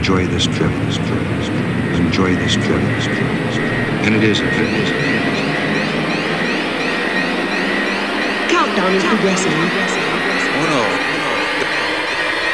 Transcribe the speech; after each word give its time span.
enjoy 0.00 0.26
this 0.28 0.46
trip, 0.46 0.72
this 0.86 0.96
trip, 0.96 1.20
this 1.36 1.48
trip. 1.48 1.66
Enjoy 2.00 2.34
this 2.36 2.54
trip, 2.54 2.80
this 2.96 3.04
trip, 3.04 3.18
this 3.18 3.56
trip. 3.56 3.70
And 4.06 4.16
it 4.16 4.24
is. 4.24 4.40
Countdown 8.48 8.94
is 8.94 9.04
progressing. 9.04 9.52
Uno, 10.62 10.80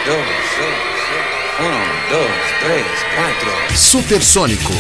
dos, 0.07 0.27
uno, 1.61 1.83
dos, 2.11 2.35
três, 2.65 2.87
quatro. 3.15 3.77
Supersônico. 3.77 4.73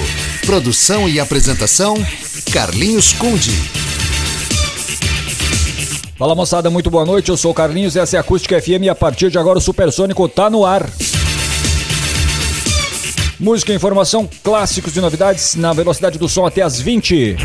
Produção 0.45 1.09
e 1.09 1.21
apresentação: 1.21 1.95
Carlinhos 2.53 3.13
Conde. 3.13 3.53
Fala 6.19 6.35
moçada, 6.35 6.69
muito 6.69 6.91
boa 6.91 7.05
noite. 7.05 7.31
Eu 7.31 7.37
sou 7.37 7.53
o 7.53 7.55
Carlinhos, 7.55 7.95
essa 7.95 8.17
é 8.17 8.19
a 8.19 8.23
Acústica 8.23 8.61
FM 8.61 8.83
e 8.83 8.89
a 8.89 8.95
partir 8.95 9.31
de 9.31 9.39
agora 9.39 9.59
o 9.59 9.63
Supersônico 9.63 10.29
tá 10.29 10.51
no 10.51 10.67
ar. 10.67 10.91
Música, 13.39 13.75
informação, 13.75 14.29
clássicos 14.43 14.97
e 14.97 15.01
novidades 15.01 15.55
na 15.57 15.73
velocidade 15.73 16.19
do 16.19 16.29
som 16.29 16.47
até 16.47 16.63
as 16.63 16.81
20. 16.81 17.37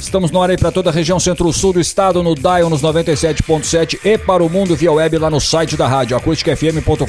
Estamos 0.00 0.30
no 0.30 0.42
ar 0.42 0.48
aí 0.50 0.56
para 0.56 0.72
toda 0.72 0.88
a 0.90 0.92
região 0.92 1.20
centro-sul 1.20 1.74
do 1.74 1.80
estado, 1.80 2.22
no 2.22 2.34
Dial 2.34 2.70
nos 2.70 2.82
97.7 2.82 3.98
e 4.04 4.16
para 4.16 4.42
o 4.42 4.48
mundo 4.48 4.74
via 4.74 4.92
web 4.92 5.18
lá 5.18 5.28
no 5.28 5.40
site 5.40 5.76
da 5.76 5.86
rádio 5.86 6.16
acusticfm.com.br. 6.16 7.06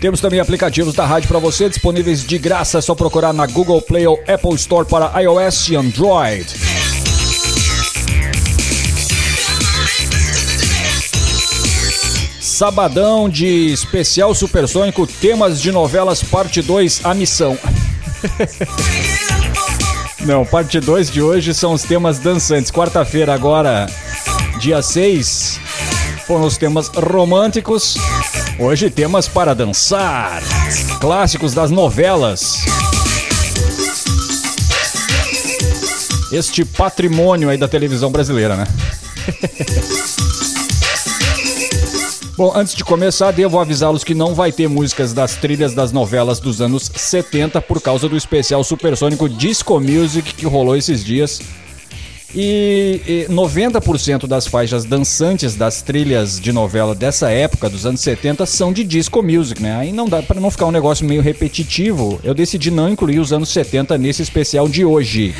Temos 0.00 0.20
também 0.20 0.38
aplicativos 0.38 0.94
da 0.94 1.04
rádio 1.04 1.28
para 1.28 1.40
você 1.40 1.68
disponíveis 1.68 2.24
de 2.24 2.38
graça, 2.38 2.78
é 2.78 2.80
só 2.80 2.94
procurar 2.94 3.32
na 3.32 3.46
Google 3.46 3.82
Play 3.82 4.06
ou 4.06 4.22
Apple 4.28 4.54
Store 4.54 4.86
para 4.86 5.20
iOS 5.20 5.70
e 5.70 5.76
Android. 5.76 6.77
Sabadão 12.58 13.28
de 13.28 13.72
especial 13.72 14.34
supersônico, 14.34 15.06
temas 15.06 15.62
de 15.62 15.70
novelas, 15.70 16.24
parte 16.24 16.60
2, 16.60 17.02
a 17.04 17.14
missão. 17.14 17.56
Não, 20.26 20.44
parte 20.44 20.80
2 20.80 21.08
de 21.08 21.22
hoje 21.22 21.54
são 21.54 21.72
os 21.72 21.84
temas 21.84 22.18
dançantes. 22.18 22.72
Quarta-feira, 22.72 23.32
agora, 23.32 23.86
dia 24.58 24.82
6, 24.82 25.60
foram 26.26 26.46
os 26.46 26.56
temas 26.56 26.88
românticos. 26.88 27.96
Hoje, 28.58 28.90
temas 28.90 29.28
para 29.28 29.54
dançar. 29.54 30.42
Clássicos 31.00 31.54
das 31.54 31.70
novelas. 31.70 32.64
Este 36.32 36.64
patrimônio 36.64 37.50
aí 37.50 37.56
da 37.56 37.68
televisão 37.68 38.10
brasileira, 38.10 38.56
né? 38.56 38.66
Bom, 42.38 42.52
antes 42.54 42.72
de 42.72 42.84
começar, 42.84 43.32
devo 43.32 43.58
avisá-los 43.58 44.04
que 44.04 44.14
não 44.14 44.32
vai 44.32 44.52
ter 44.52 44.68
músicas 44.68 45.12
das 45.12 45.34
trilhas 45.34 45.74
das 45.74 45.90
novelas 45.90 46.38
dos 46.38 46.60
anos 46.60 46.88
70 46.94 47.60
por 47.60 47.82
causa 47.82 48.08
do 48.08 48.16
especial 48.16 48.62
supersônico 48.62 49.28
Disco 49.28 49.80
Music 49.80 50.32
que 50.34 50.46
rolou 50.46 50.76
esses 50.76 51.04
dias. 51.04 51.40
E, 52.32 53.26
e 53.28 53.32
90% 53.32 54.28
das 54.28 54.46
faixas 54.46 54.84
dançantes 54.84 55.56
das 55.56 55.82
trilhas 55.82 56.38
de 56.38 56.52
novela 56.52 56.94
dessa 56.94 57.28
época, 57.28 57.68
dos 57.68 57.84
anos 57.84 58.02
70, 58.02 58.46
são 58.46 58.72
de 58.72 58.84
disco 58.84 59.20
music, 59.20 59.60
né? 59.60 59.74
Aí 59.74 59.90
não 59.90 60.08
dá 60.08 60.22
para 60.22 60.40
não 60.40 60.52
ficar 60.52 60.66
um 60.66 60.70
negócio 60.70 61.04
meio 61.04 61.20
repetitivo, 61.20 62.20
eu 62.22 62.34
decidi 62.34 62.70
não 62.70 62.88
incluir 62.88 63.18
os 63.18 63.32
anos 63.32 63.48
70 63.48 63.98
nesse 63.98 64.22
especial 64.22 64.68
de 64.68 64.84
hoje. 64.84 65.34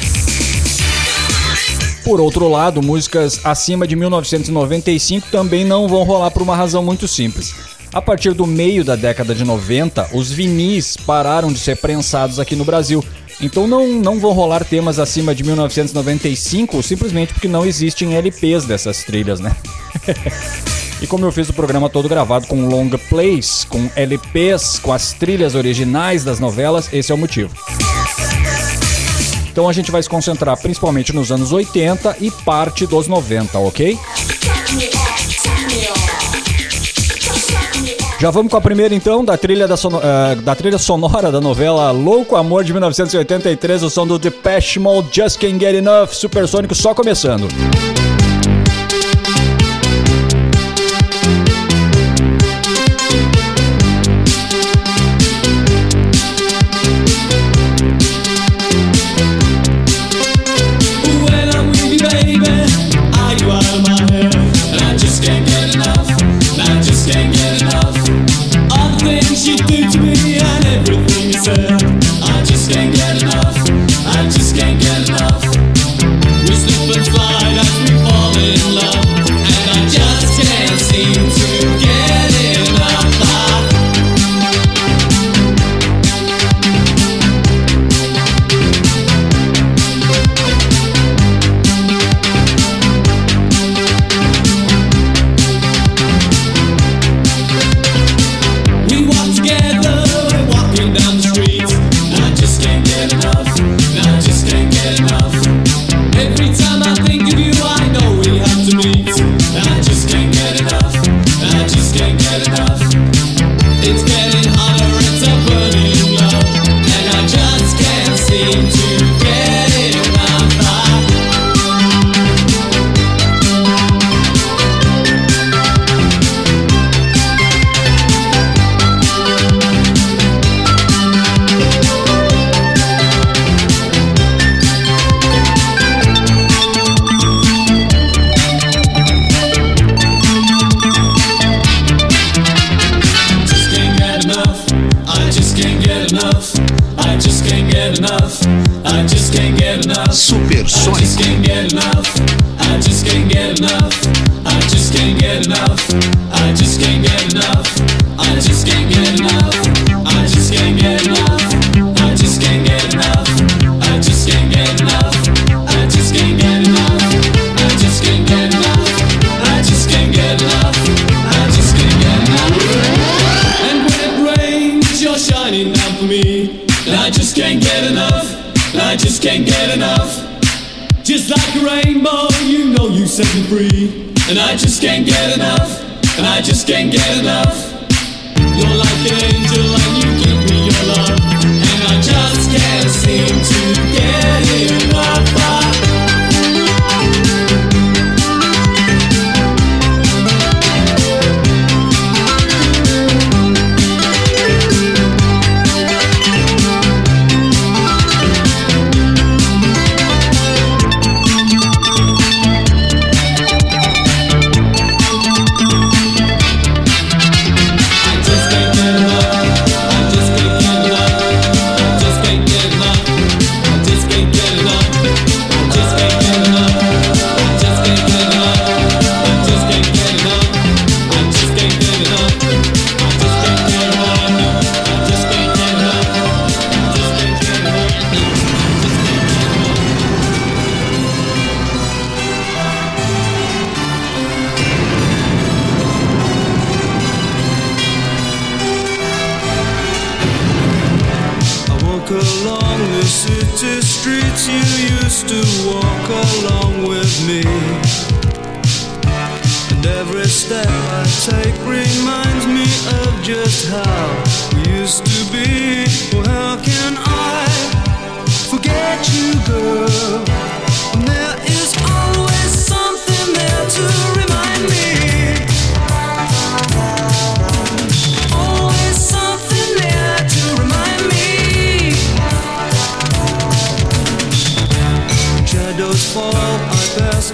Por 2.08 2.22
outro 2.22 2.48
lado, 2.48 2.80
músicas 2.80 3.38
acima 3.44 3.86
de 3.86 3.94
1995 3.94 5.28
também 5.30 5.62
não 5.62 5.86
vão 5.86 6.04
rolar 6.04 6.30
por 6.30 6.40
uma 6.40 6.56
razão 6.56 6.82
muito 6.82 7.06
simples. 7.06 7.54
A 7.92 8.00
partir 8.00 8.32
do 8.32 8.46
meio 8.46 8.82
da 8.82 8.96
década 8.96 9.34
de 9.34 9.44
90, 9.44 10.16
os 10.16 10.32
vinis 10.32 10.96
pararam 10.96 11.52
de 11.52 11.58
ser 11.58 11.76
prensados 11.76 12.40
aqui 12.40 12.56
no 12.56 12.64
Brasil. 12.64 13.04
Então 13.42 13.68
não, 13.68 13.86
não 13.86 14.18
vão 14.18 14.32
rolar 14.32 14.64
temas 14.64 14.98
acima 14.98 15.34
de 15.34 15.44
1995 15.44 16.82
simplesmente 16.82 17.34
porque 17.34 17.46
não 17.46 17.66
existem 17.66 18.14
LPs 18.16 18.64
dessas 18.64 19.04
trilhas, 19.04 19.38
né? 19.38 19.54
e 21.02 21.06
como 21.06 21.26
eu 21.26 21.30
fiz 21.30 21.50
o 21.50 21.52
programa 21.52 21.90
todo 21.90 22.08
gravado 22.08 22.46
com 22.46 22.68
long 22.68 22.88
plays, 23.10 23.66
com 23.68 23.86
LPs, 23.94 24.78
com 24.78 24.94
as 24.94 25.12
trilhas 25.12 25.54
originais 25.54 26.24
das 26.24 26.40
novelas, 26.40 26.88
esse 26.90 27.12
é 27.12 27.14
o 27.14 27.18
motivo. 27.18 27.54
Então 29.50 29.68
a 29.68 29.72
gente 29.72 29.90
vai 29.90 30.02
se 30.02 30.08
concentrar 30.08 30.56
principalmente 30.58 31.12
nos 31.12 31.32
anos 31.32 31.52
80 31.52 32.16
e 32.20 32.30
parte 32.30 32.86
dos 32.86 33.06
90, 33.06 33.58
ok? 33.58 33.98
Já 38.20 38.30
vamos 38.30 38.50
com 38.50 38.56
a 38.56 38.60
primeira 38.60 38.92
então, 38.94 39.24
da 39.24 39.36
trilha, 39.36 39.68
da, 39.68 39.76
sono, 39.76 39.98
uh, 39.98 40.42
da 40.42 40.54
trilha 40.54 40.78
sonora 40.78 41.30
da 41.30 41.40
novela 41.40 41.92
Louco 41.92 42.34
Amor 42.34 42.64
de 42.64 42.72
1983, 42.72 43.84
o 43.84 43.90
som 43.90 44.06
do 44.06 44.18
Depeche 44.18 44.80
Mode, 44.80 45.08
Just 45.12 45.38
Can't 45.38 45.58
Get 45.58 45.76
Enough, 45.76 46.08
Supersônico 46.08 46.74
só 46.74 46.94
começando. 46.94 47.48
Just 47.48 48.07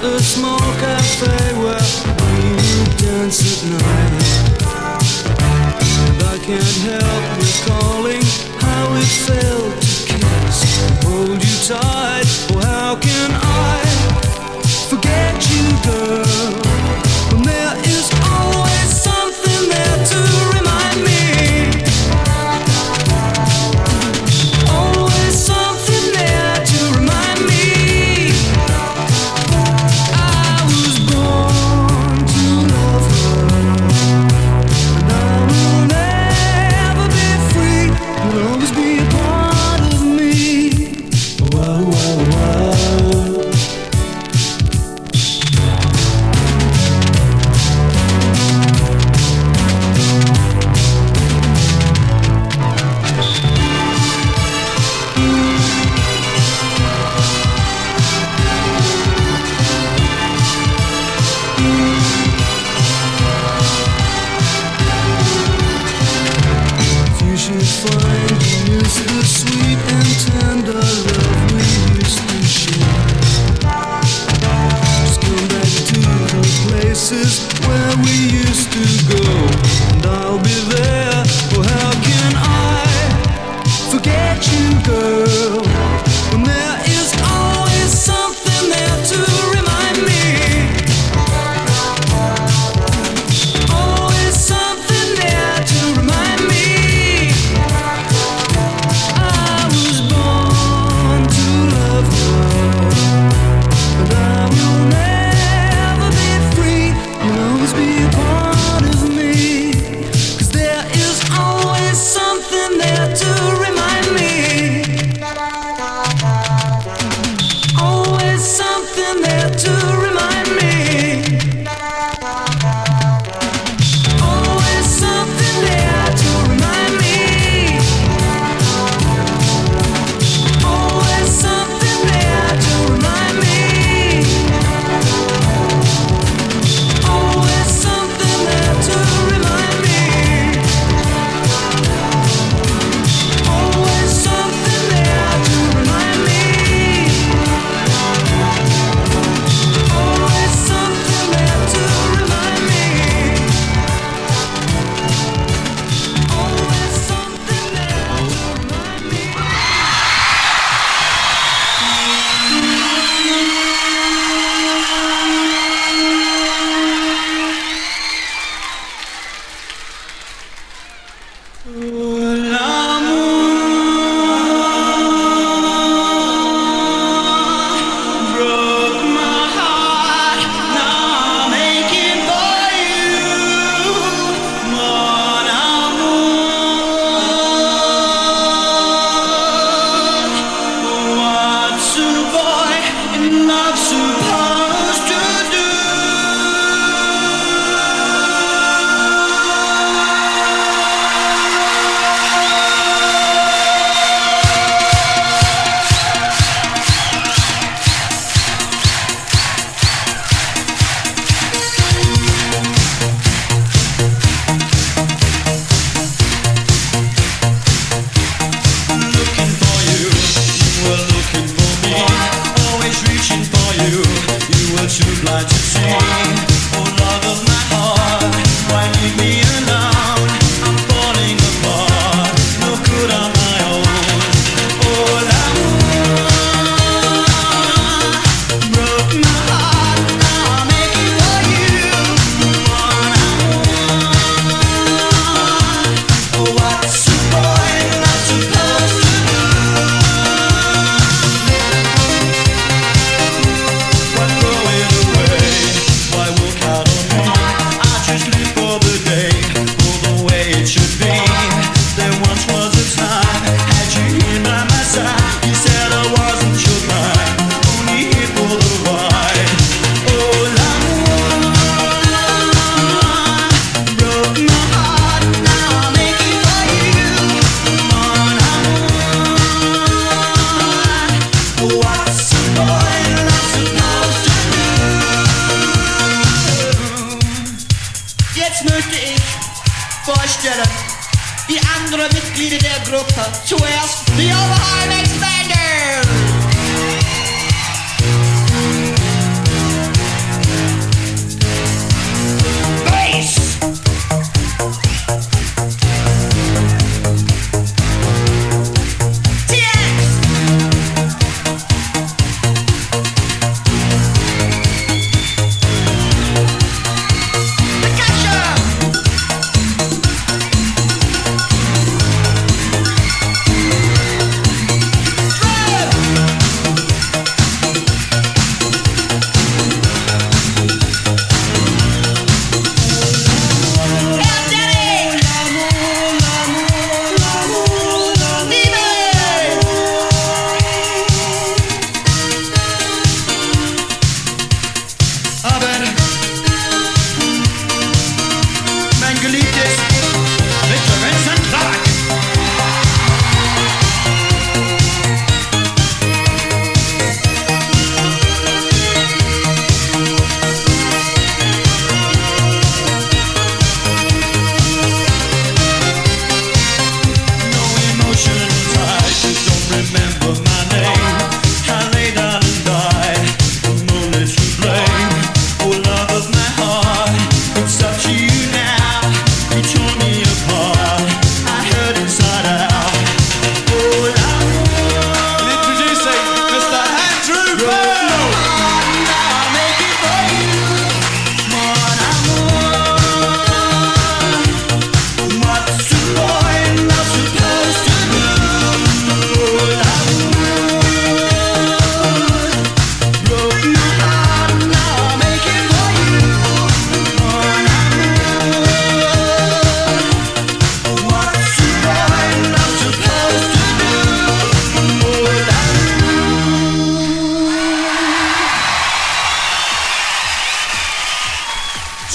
a 0.03 0.19
small 0.19 0.59
cafe 0.59 1.55
where 1.63 1.84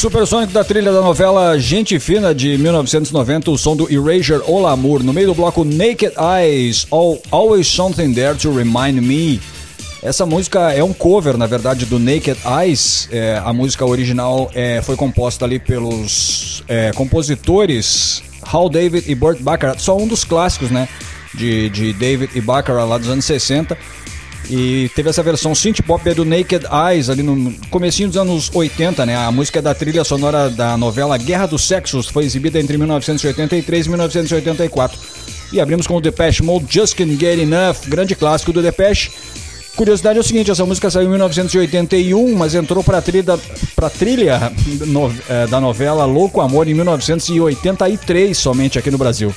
Supersônico 0.09 0.51
da 0.51 0.63
trilha 0.63 0.91
da 0.91 1.01
novela 1.01 1.59
Gente 1.59 1.99
Fina 1.99 2.33
de 2.33 2.57
1990, 2.57 3.51
o 3.51 3.57
som 3.59 3.75
do 3.75 3.87
Erasure 3.93 4.41
O 4.47 4.59
Lamour. 4.59 5.03
No 5.03 5.13
meio 5.13 5.27
do 5.27 5.35
bloco 5.35 5.63
Naked 5.63 6.13
Eyes, 6.17 6.87
All, 6.89 7.21
Always 7.29 7.67
Something 7.67 8.11
There 8.15 8.33
to 8.33 8.51
Remind 8.51 8.99
Me. 9.03 9.39
Essa 10.01 10.25
música 10.25 10.73
é 10.73 10.83
um 10.83 10.93
cover, 10.93 11.37
na 11.37 11.45
verdade, 11.45 11.85
do 11.85 11.99
Naked 11.99 12.39
Eyes. 12.43 13.07
É, 13.11 13.39
a 13.45 13.53
música 13.53 13.85
original 13.85 14.49
é, 14.55 14.81
foi 14.81 14.95
composta 14.95 15.45
ali 15.45 15.59
pelos 15.59 16.63
é, 16.67 16.91
compositores 16.93 18.23
Hal 18.41 18.67
David 18.67 19.11
e 19.11 19.13
Burt 19.13 19.39
Bacharach. 19.39 19.79
Só 19.79 19.95
um 19.95 20.07
dos 20.07 20.23
clássicos, 20.23 20.71
né? 20.71 20.89
De, 21.35 21.69
de 21.69 21.93
David 21.93 22.31
e 22.33 22.41
Bacharach 22.41 22.89
lá 22.89 22.97
dos 22.97 23.09
anos 23.09 23.25
60. 23.25 23.77
E 24.49 24.89
teve 24.95 25.09
essa 25.09 25.21
versão 25.23 25.53
synth 25.53 25.81
pop 25.81 26.07
é 26.09 26.13
do 26.13 26.25
Naked 26.25 26.65
Eyes 26.89 27.09
ali 27.09 27.21
no 27.23 27.51
comecinho 27.69 28.07
dos 28.07 28.17
anos 28.17 28.49
80, 28.53 29.05
né? 29.05 29.15
A 29.15 29.31
música 29.31 29.59
é 29.59 29.61
da 29.61 29.73
trilha 29.75 30.03
sonora 30.03 30.49
da 30.49 30.75
novela 30.77 31.17
Guerra 31.17 31.45
dos 31.45 31.67
Sexos 31.67 32.07
foi 32.07 32.25
exibida 32.25 32.59
entre 32.59 32.77
1983 32.77 33.85
e 33.85 33.89
1984. 33.89 34.97
E 35.51 35.59
abrimos 35.59 35.85
com 35.87 35.95
o 35.95 36.01
Depeche 36.01 36.41
Mode 36.43 36.65
Just 36.69 36.95
Can't 36.95 37.15
Get 37.19 37.39
Enough, 37.39 37.87
grande 37.87 38.15
clássico 38.15 38.51
do 38.53 38.61
Depeche. 38.61 39.11
Curiosidade 39.75 40.17
é 40.17 40.21
o 40.21 40.23
seguinte, 40.23 40.51
essa 40.51 40.65
música 40.65 40.89
saiu 40.89 41.07
em 41.07 41.11
1981, 41.11 42.35
mas 42.35 42.53
entrou 42.53 42.83
para 42.83 43.01
trilha, 43.01 43.39
trilha 43.97 44.51
no- 44.87 45.13
eh, 45.29 45.47
da 45.47 45.59
novela 45.61 46.05
Louco 46.05 46.41
Amor 46.41 46.67
em 46.67 46.73
1983 46.73 48.37
somente 48.37 48.77
aqui 48.77 48.91
no 48.91 48.97
Brasil. 48.97 49.33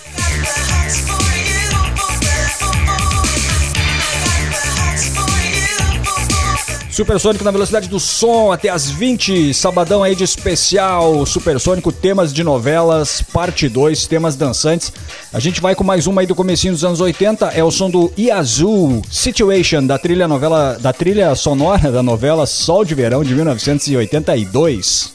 Supersônico 6.92 7.42
na 7.42 7.50
velocidade 7.50 7.88
do 7.88 7.98
som 7.98 8.52
até 8.52 8.68
as 8.68 8.90
20, 8.90 9.54
sabadão 9.54 10.02
aí 10.02 10.14
de 10.14 10.24
especial, 10.24 11.24
Supersônico, 11.24 11.90
temas 11.90 12.34
de 12.34 12.44
novelas, 12.44 13.22
parte 13.32 13.66
2, 13.66 14.06
temas 14.06 14.36
dançantes. 14.36 14.92
A 15.32 15.40
gente 15.40 15.58
vai 15.58 15.74
com 15.74 15.82
mais 15.82 16.06
uma 16.06 16.20
aí 16.20 16.26
do 16.26 16.34
comecinho 16.34 16.74
dos 16.74 16.84
anos 16.84 17.00
80, 17.00 17.46
é 17.46 17.64
o 17.64 17.70
som 17.70 17.88
do 17.88 18.12
Yazoo 18.18 19.00
Situation, 19.10 19.86
da 19.86 19.96
trilha 19.96 20.28
novela, 20.28 20.76
da 20.78 20.92
trilha 20.92 21.34
sonora 21.34 21.90
da 21.90 22.02
novela 22.02 22.44
Sol 22.44 22.84
de 22.84 22.94
Verão 22.94 23.24
de 23.24 23.34
1982. 23.34 25.12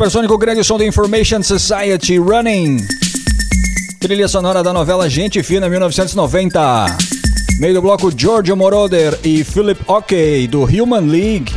Supersônico, 0.00 0.38
grande 0.38 0.64
som 0.64 0.78
do 0.78 0.82
Information 0.84 1.42
Society 1.42 2.16
Running. 2.16 2.78
Trilha 3.98 4.26
sonora 4.28 4.62
da 4.62 4.72
novela 4.72 5.10
Gente 5.10 5.42
Fina, 5.42 5.68
1990. 5.68 6.86
Meio 7.58 7.74
do 7.74 7.82
bloco 7.82 8.10
Giorgio 8.10 8.56
Moroder 8.56 9.20
e 9.22 9.44
Philip 9.44 9.78
Ockey, 9.86 10.46
do 10.46 10.62
Human 10.62 11.06
League. 11.06 11.52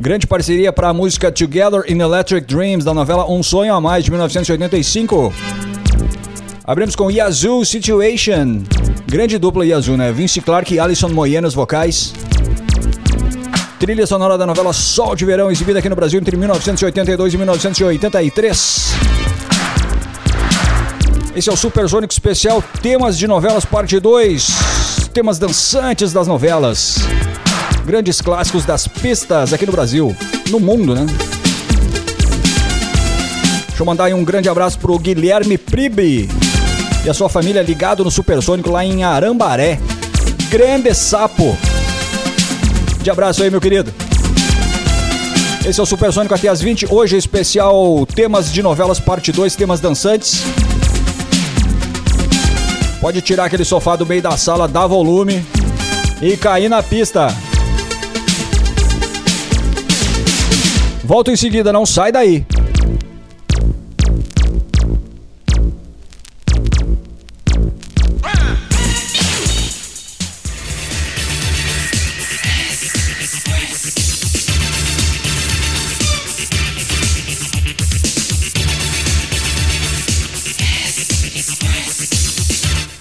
Grande 0.00 0.26
parceria 0.26 0.72
para 0.72 0.88
a 0.88 0.94
música 0.94 1.30
Together 1.30 1.84
in 1.86 2.00
Electric 2.00 2.46
Dreams, 2.46 2.86
da 2.86 2.94
novela 2.94 3.30
Um 3.30 3.42
Sonho 3.42 3.74
a 3.74 3.80
Mais, 3.82 4.02
de 4.02 4.10
1985. 4.12 5.30
Abrimos 6.64 6.96
com 6.96 7.10
Yazoo 7.10 7.66
Situation. 7.66 8.62
Grande 9.06 9.36
dupla 9.36 9.66
Yazoo, 9.66 9.98
né? 9.98 10.10
Vince 10.10 10.40
Clarke 10.40 10.76
e 10.76 10.80
Alison 10.80 11.10
Moyet 11.10 11.42
nos 11.42 11.52
vocais. 11.52 12.14
Trilha 13.78 14.08
sonora 14.08 14.36
da 14.36 14.44
novela 14.44 14.72
Sol 14.72 15.14
de 15.14 15.24
Verão, 15.24 15.52
exibida 15.52 15.78
aqui 15.78 15.88
no 15.88 15.94
Brasil 15.94 16.18
entre 16.18 16.36
1982 16.36 17.34
e 17.34 17.36
1983. 17.36 18.88
Esse 21.36 21.48
é 21.48 21.52
o 21.52 21.56
Supersônico 21.56 22.12
Especial 22.12 22.60
Temas 22.82 23.16
de 23.16 23.28
Novelas 23.28 23.64
Parte 23.64 24.00
2. 24.00 25.10
Temas 25.14 25.38
dançantes 25.38 26.12
das 26.12 26.26
novelas. 26.26 26.96
Grandes 27.86 28.20
clássicos 28.20 28.64
das 28.64 28.88
pistas 28.88 29.52
aqui 29.52 29.64
no 29.64 29.70
Brasil. 29.70 30.14
No 30.50 30.58
mundo, 30.58 30.96
né? 30.96 31.06
Deixa 33.68 33.82
eu 33.82 33.86
mandar 33.86 34.06
aí 34.06 34.14
um 34.14 34.24
grande 34.24 34.48
abraço 34.48 34.76
pro 34.80 34.98
Guilherme 34.98 35.56
Pribe 35.56 36.28
e 37.04 37.08
a 37.08 37.14
sua 37.14 37.28
família 37.28 37.62
ligado 37.62 38.02
no 38.02 38.10
Supersônico 38.10 38.72
lá 38.72 38.84
em 38.84 39.04
Arambaré. 39.04 39.78
Grande 40.50 40.92
sapo. 40.96 41.56
De 43.08 43.12
abraço 43.12 43.42
aí, 43.42 43.50
meu 43.50 43.58
querido. 43.58 43.90
Esse 45.66 45.80
é 45.80 45.82
o 45.82 45.86
Supersônico 45.86 46.34
até 46.34 46.46
as 46.46 46.60
20. 46.60 46.92
Hoje 46.92 47.16
é 47.16 47.18
especial 47.18 48.04
temas 48.04 48.52
de 48.52 48.62
novelas 48.62 49.00
parte 49.00 49.32
2, 49.32 49.56
temas 49.56 49.80
dançantes. 49.80 50.42
Pode 53.00 53.22
tirar 53.22 53.46
aquele 53.46 53.64
sofá 53.64 53.96
do 53.96 54.04
meio 54.04 54.20
da 54.20 54.36
sala, 54.36 54.68
dar 54.68 54.86
volume 54.86 55.42
e 56.20 56.36
cair 56.36 56.68
na 56.68 56.82
pista. 56.82 57.28
Volto 61.02 61.30
em 61.30 61.36
seguida, 61.36 61.72
não 61.72 61.86
sai 61.86 62.12
daí. 62.12 62.44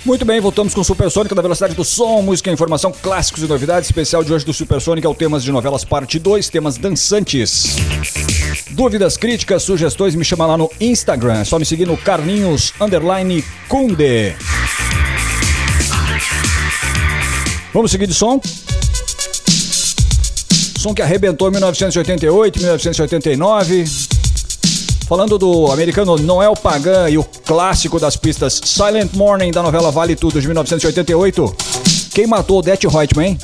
Muito 0.08 0.24
bem, 0.24 0.40
voltamos 0.40 0.74
com 0.74 0.82
Supersônica 0.86 1.36
da 1.36 1.42
Velocidade 1.42 1.76
do 1.76 1.84
Som, 1.84 2.22
música, 2.22 2.50
informação, 2.50 2.94
clássicos 2.94 3.44
e 3.44 3.46
novidades. 3.46 3.90
Especial 3.90 4.24
de 4.24 4.32
hoje 4.32 4.46
do 4.46 4.54
Supersônica 4.54 5.06
é 5.06 5.12
o 5.12 5.14
temas 5.14 5.44
de 5.44 5.52
novelas 5.52 5.84
parte 5.84 6.18
2, 6.18 6.48
temas 6.48 6.78
dançantes. 6.78 7.76
Dúvidas, 8.72 9.18
críticas, 9.18 9.64
sugestões, 9.64 10.16
me 10.16 10.24
chama 10.24 10.46
lá 10.46 10.58
no 10.58 10.72
Instagram. 10.80 11.42
É 11.42 11.44
só 11.44 11.60
me 11.60 11.66
seguir 11.66 11.86
no 11.86 11.98
Carlinhos 11.98 12.74
Underline 12.80 13.44
Kunde. 13.68 14.34
Vamos 17.74 17.92
seguir 17.92 18.08
de 18.08 18.14
som? 18.14 18.40
Som 20.80 20.94
que 20.94 21.02
arrebentou 21.02 21.50
em 21.50 21.52
1988, 21.52 22.60
1989. 22.60 24.17
Falando 25.08 25.38
do 25.38 25.72
americano 25.72 26.18
Noel 26.18 26.54
Pagan 26.54 27.10
e 27.10 27.18
o 27.18 27.24
clássico 27.24 27.98
das 27.98 28.18
pistas 28.18 28.60
Silent 28.66 29.14
Morning 29.14 29.52
da 29.52 29.64
novela 29.64 29.90
Vale 29.90 30.18
Tudo 30.18 30.42
de 30.42 30.48
1988. 30.48 31.56
Quem 32.14 32.28
matou 32.28 32.60
o 32.60 32.62
Det 32.62 32.86
Reutemann? 32.86 33.38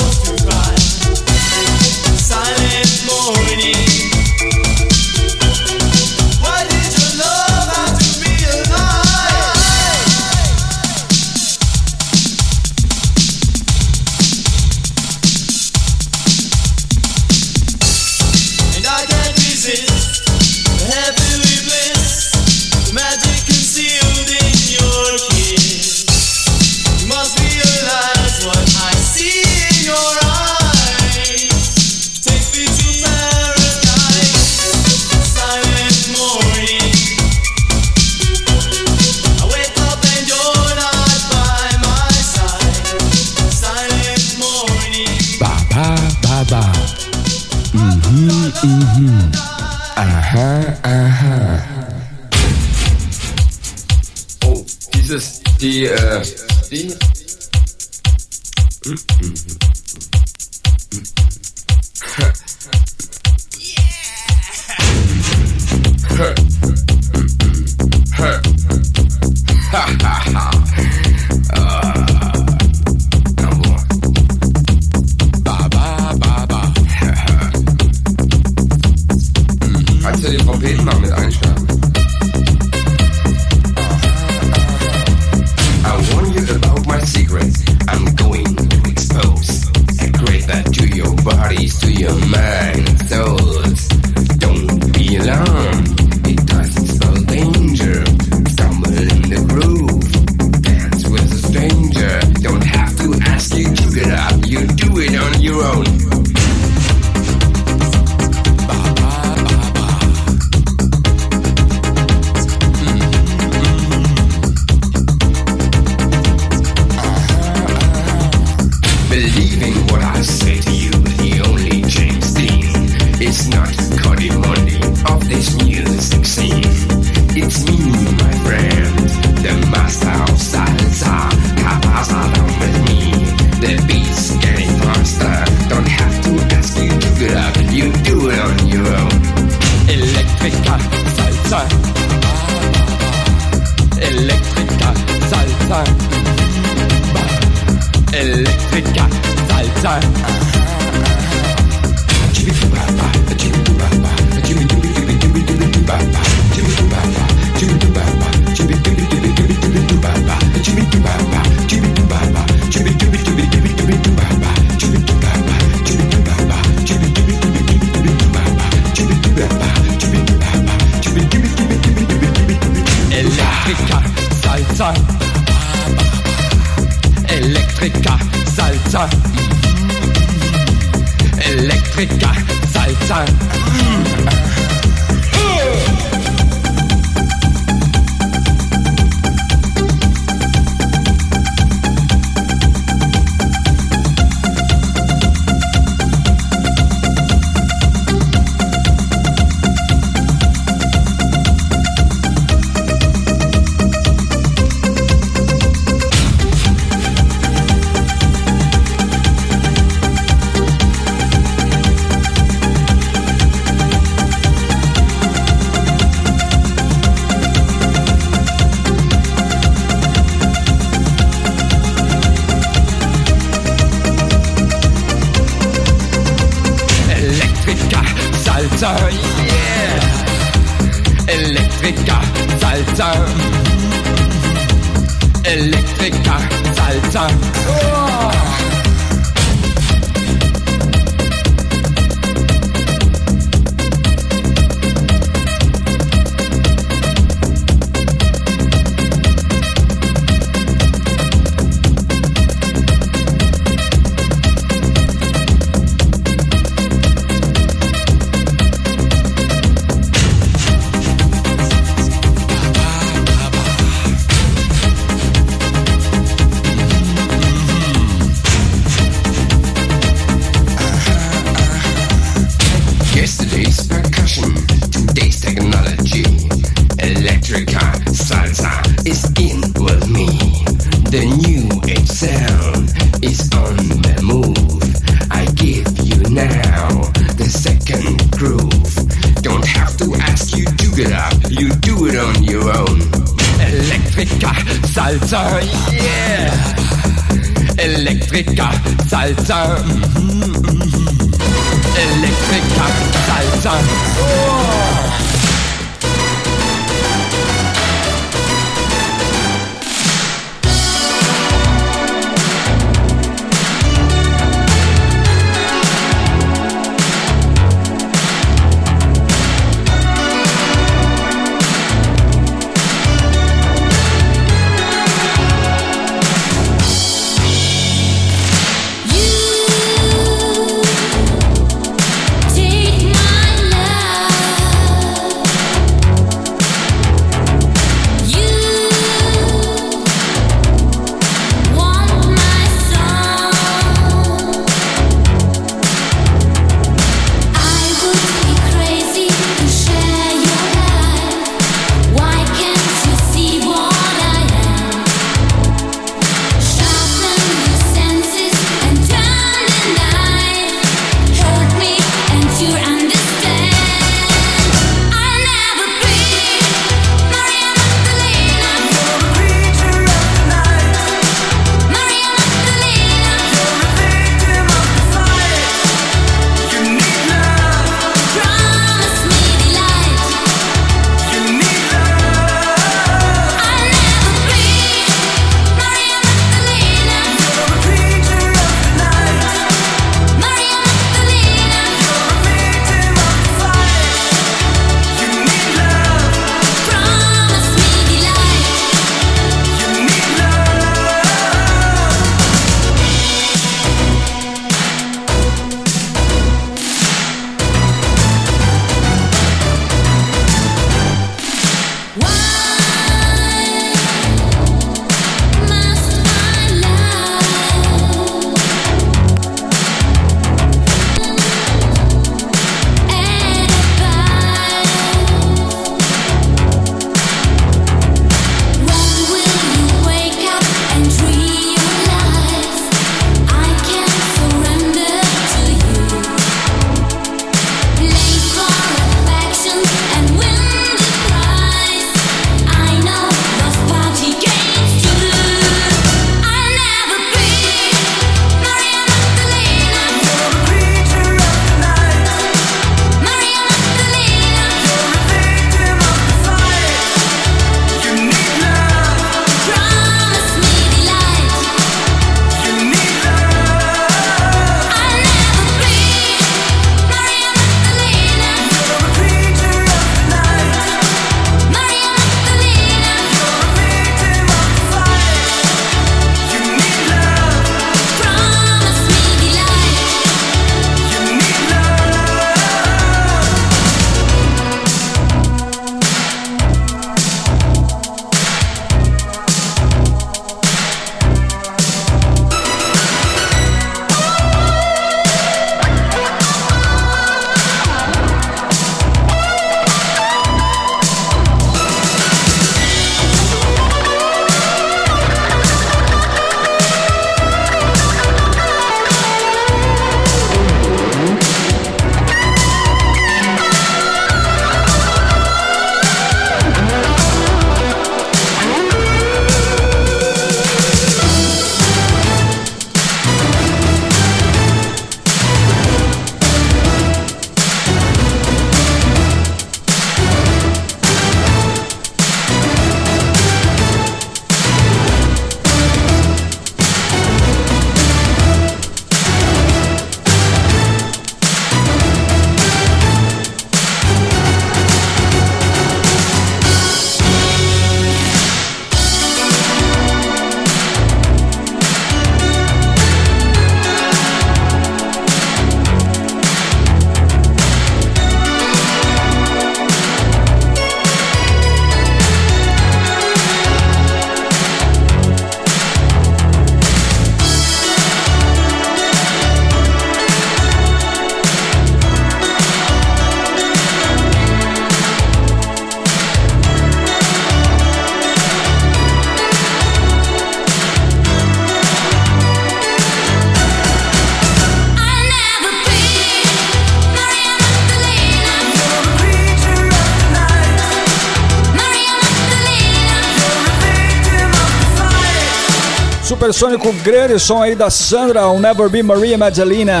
Supersônico 596.46 596.92
grande 597.02 597.40
som 597.40 597.60
aí 597.60 597.74
da 597.74 597.90
Sandra, 597.90 598.42
I'll 598.42 598.60
Never 598.60 598.88
Be 598.88 599.02
Maria 599.02 599.36
Magdalena. 599.36 600.00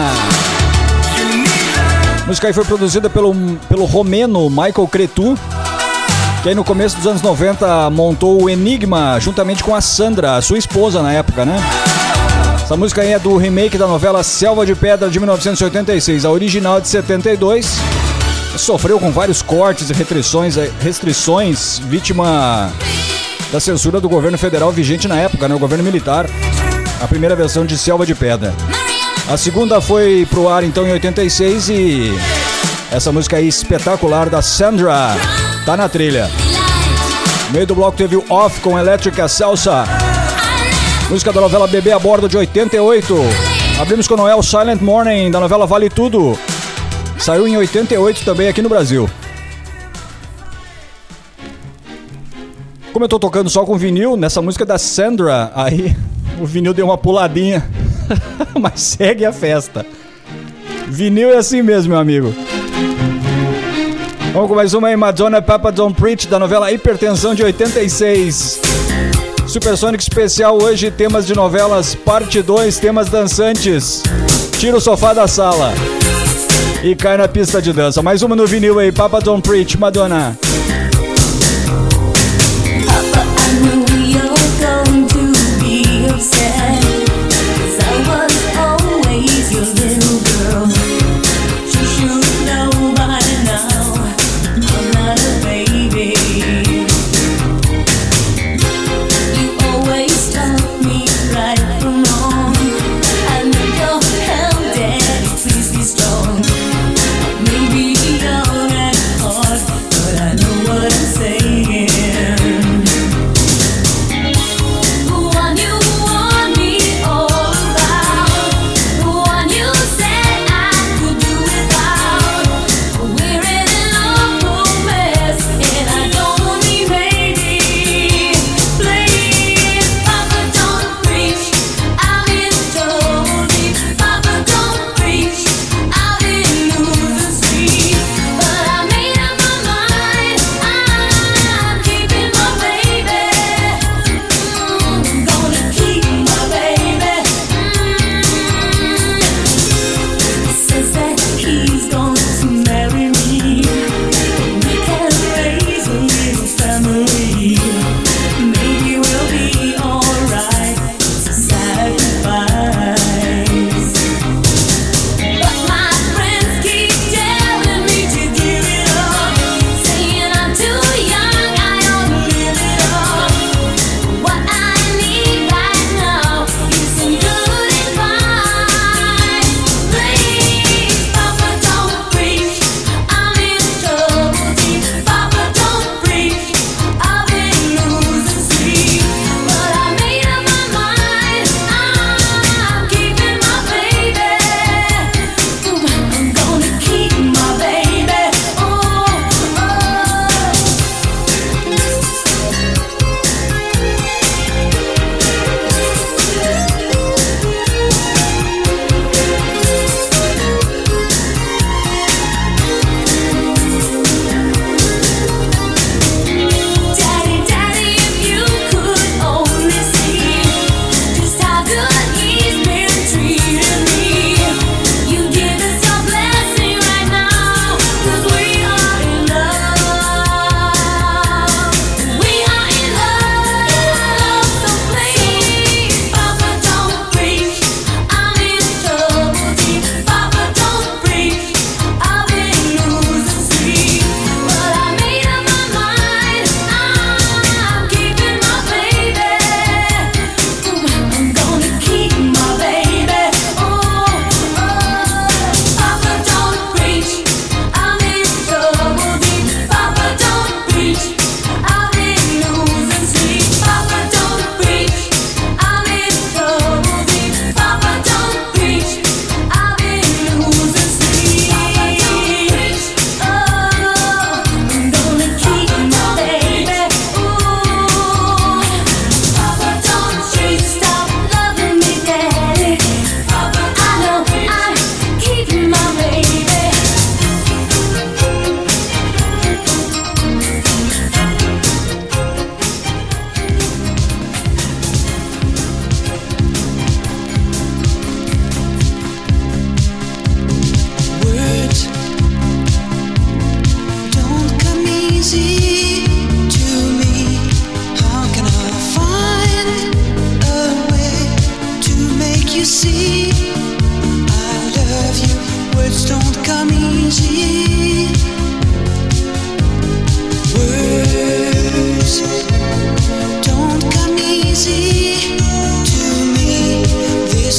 A 2.22 2.24
música 2.24 2.46
aí 2.46 2.52
foi 2.52 2.64
produzida 2.64 3.10
pelo, 3.10 3.34
pelo 3.68 3.84
romeno 3.84 4.48
Michael 4.48 4.86
Cretu, 4.86 5.36
que 6.44 6.48
aí 6.48 6.54
no 6.54 6.62
começo 6.62 6.96
dos 6.98 7.06
anos 7.08 7.20
90 7.20 7.90
montou 7.90 8.44
o 8.44 8.48
Enigma 8.48 9.18
juntamente 9.18 9.64
com 9.64 9.74
a 9.74 9.80
Sandra, 9.80 10.40
sua 10.40 10.56
esposa 10.56 11.02
na 11.02 11.12
época, 11.12 11.44
né? 11.44 11.56
Essa 12.62 12.76
música 12.76 13.02
aí 13.02 13.12
é 13.12 13.18
do 13.18 13.36
remake 13.36 13.76
da 13.76 13.88
novela 13.88 14.22
Selva 14.22 14.64
de 14.64 14.76
Pedra 14.76 15.10
de 15.10 15.18
1986, 15.18 16.24
a 16.24 16.30
original 16.30 16.80
de 16.80 16.86
72. 16.86 17.76
Sofreu 18.56 19.00
com 19.00 19.10
vários 19.10 19.42
cortes 19.42 19.90
e 19.90 19.92
restrições, 19.92 20.54
restrições 20.80 21.80
vítima 21.80 22.70
da 23.56 23.60
censura 23.60 24.02
do 24.02 24.06
governo 24.06 24.36
federal 24.36 24.70
vigente 24.70 25.08
na 25.08 25.16
época, 25.16 25.48
né? 25.48 25.54
O 25.54 25.58
governo 25.58 25.82
militar. 25.82 26.26
A 27.00 27.08
primeira 27.08 27.34
versão 27.34 27.64
de 27.64 27.78
Selva 27.78 28.04
de 28.04 28.14
Pedra. 28.14 28.54
A 29.26 29.38
segunda 29.38 29.80
foi 29.80 30.26
pro 30.28 30.46
ar 30.46 30.62
então 30.62 30.86
em 30.86 30.92
86 30.92 31.70
e 31.70 32.12
essa 32.90 33.10
música 33.10 33.38
aí 33.38 33.48
espetacular 33.48 34.28
da 34.28 34.42
Sandra 34.42 35.16
tá 35.64 35.74
na 35.74 35.88
trilha. 35.88 36.30
No 37.46 37.54
meio 37.54 37.66
do 37.66 37.74
bloco 37.74 37.96
teve 37.96 38.14
o 38.14 38.24
Off 38.28 38.60
com 38.60 38.78
Elétrica 38.78 39.26
Salsa. 39.26 39.84
Música 41.08 41.32
da 41.32 41.40
novela 41.40 41.66
Bebê 41.66 41.92
a 41.92 41.98
Bordo 41.98 42.28
de 42.28 42.36
88. 42.36 43.16
Abrimos 43.80 44.06
com 44.06 44.16
Noel 44.16 44.42
Silent 44.42 44.82
Morning 44.82 45.30
da 45.30 45.40
novela 45.40 45.66
Vale 45.66 45.88
Tudo. 45.88 46.38
Saiu 47.18 47.48
em 47.48 47.56
88 47.56 48.22
também 48.22 48.48
aqui 48.48 48.60
no 48.60 48.68
Brasil. 48.68 49.08
Como 52.96 53.04
eu 53.04 53.10
tô 53.10 53.18
tocando 53.18 53.50
só 53.50 53.62
com 53.62 53.76
vinil, 53.76 54.16
nessa 54.16 54.40
música 54.40 54.64
da 54.64 54.78
Sandra, 54.78 55.52
aí 55.54 55.94
o 56.40 56.46
vinil 56.46 56.72
deu 56.72 56.86
uma 56.86 56.96
puladinha. 56.96 57.62
Mas 58.58 58.80
segue 58.80 59.22
a 59.26 59.34
festa. 59.34 59.84
Vinil 60.88 61.28
é 61.28 61.36
assim 61.36 61.60
mesmo, 61.60 61.90
meu 61.90 61.98
amigo. 61.98 62.34
Vamos 64.32 64.48
com 64.48 64.54
mais 64.54 64.72
uma 64.72 64.88
aí, 64.88 64.96
Madonna 64.96 65.42
Papa 65.42 65.70
Don't 65.70 65.94
Preach, 65.94 66.26
da 66.26 66.38
novela 66.38 66.72
Hipertensão 66.72 67.34
de 67.34 67.42
86. 67.42 68.62
Supersônico 69.46 70.02
especial 70.02 70.56
hoje, 70.56 70.90
temas 70.90 71.26
de 71.26 71.34
novelas, 71.34 71.94
parte 71.94 72.40
2, 72.40 72.78
temas 72.78 73.10
dançantes. 73.10 74.02
Tira 74.58 74.74
o 74.74 74.80
sofá 74.80 75.12
da 75.12 75.28
sala 75.28 75.74
e 76.82 76.96
cai 76.96 77.18
na 77.18 77.28
pista 77.28 77.60
de 77.60 77.74
dança. 77.74 78.02
Mais 78.02 78.22
uma 78.22 78.34
no 78.34 78.46
vinil 78.46 78.78
aí, 78.78 78.90
Papa 78.90 79.20
Don't 79.20 79.46
Preach, 79.46 79.78
Madonna. 79.78 80.34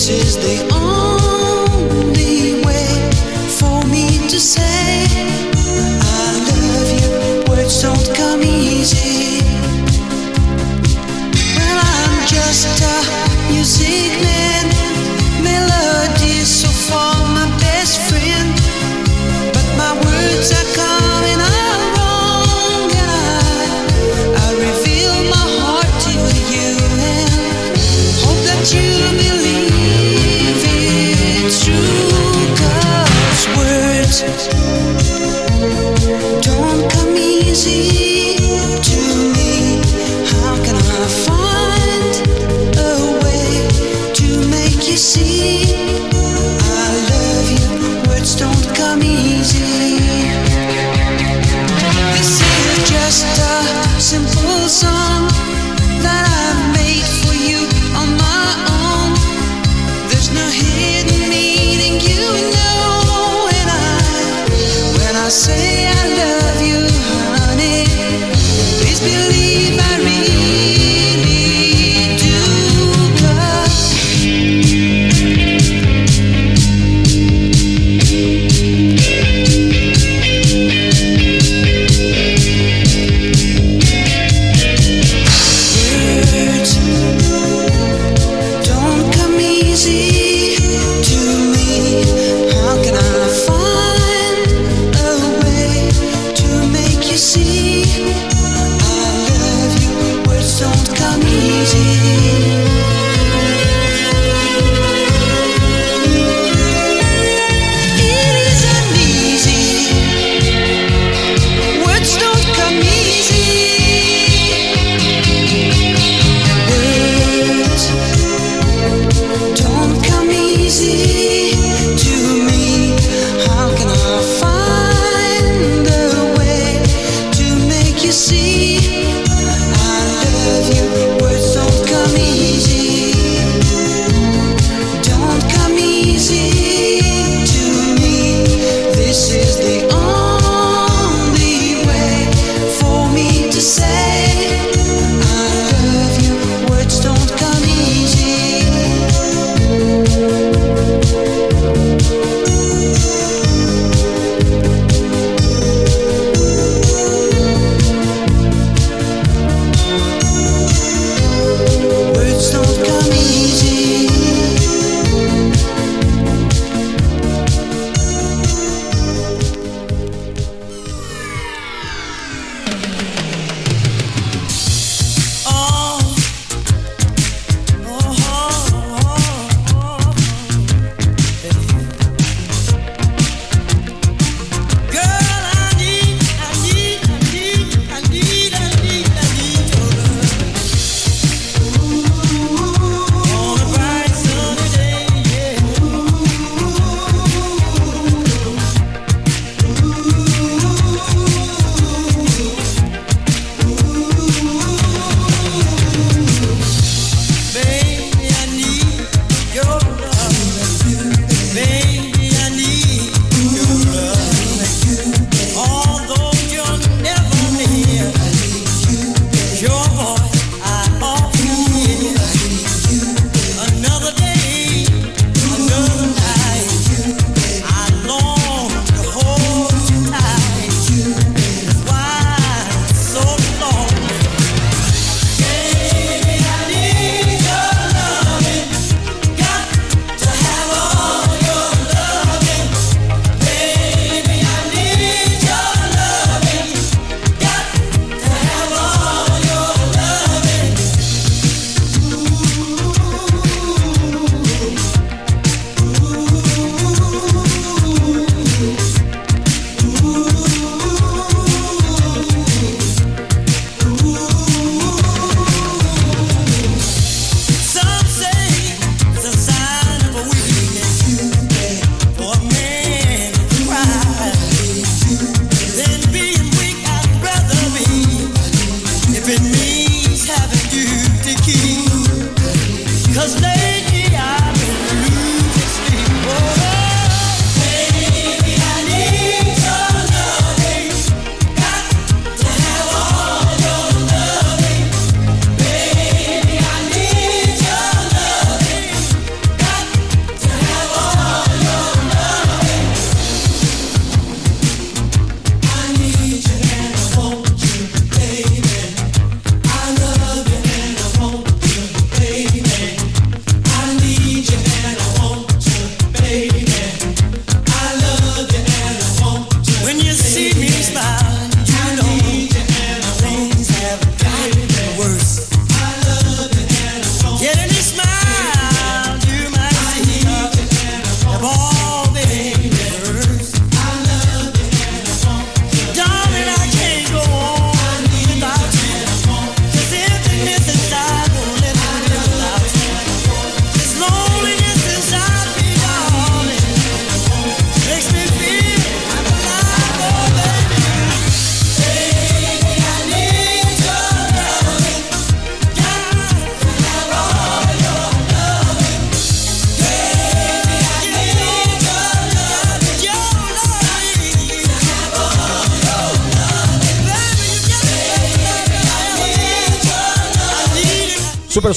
Is 0.09 0.37
the 0.37 0.73
only 0.73 1.16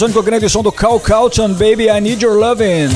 Supersônico 0.01 0.22
grande 0.22 0.48
som 0.48 0.62
do 0.62 0.72
Cal 0.72 0.98
Calton, 0.98 1.53
Baby 1.53 1.88
I 1.90 2.01
Need 2.01 2.24
Your 2.24 2.34
Lovin'. 2.34 2.88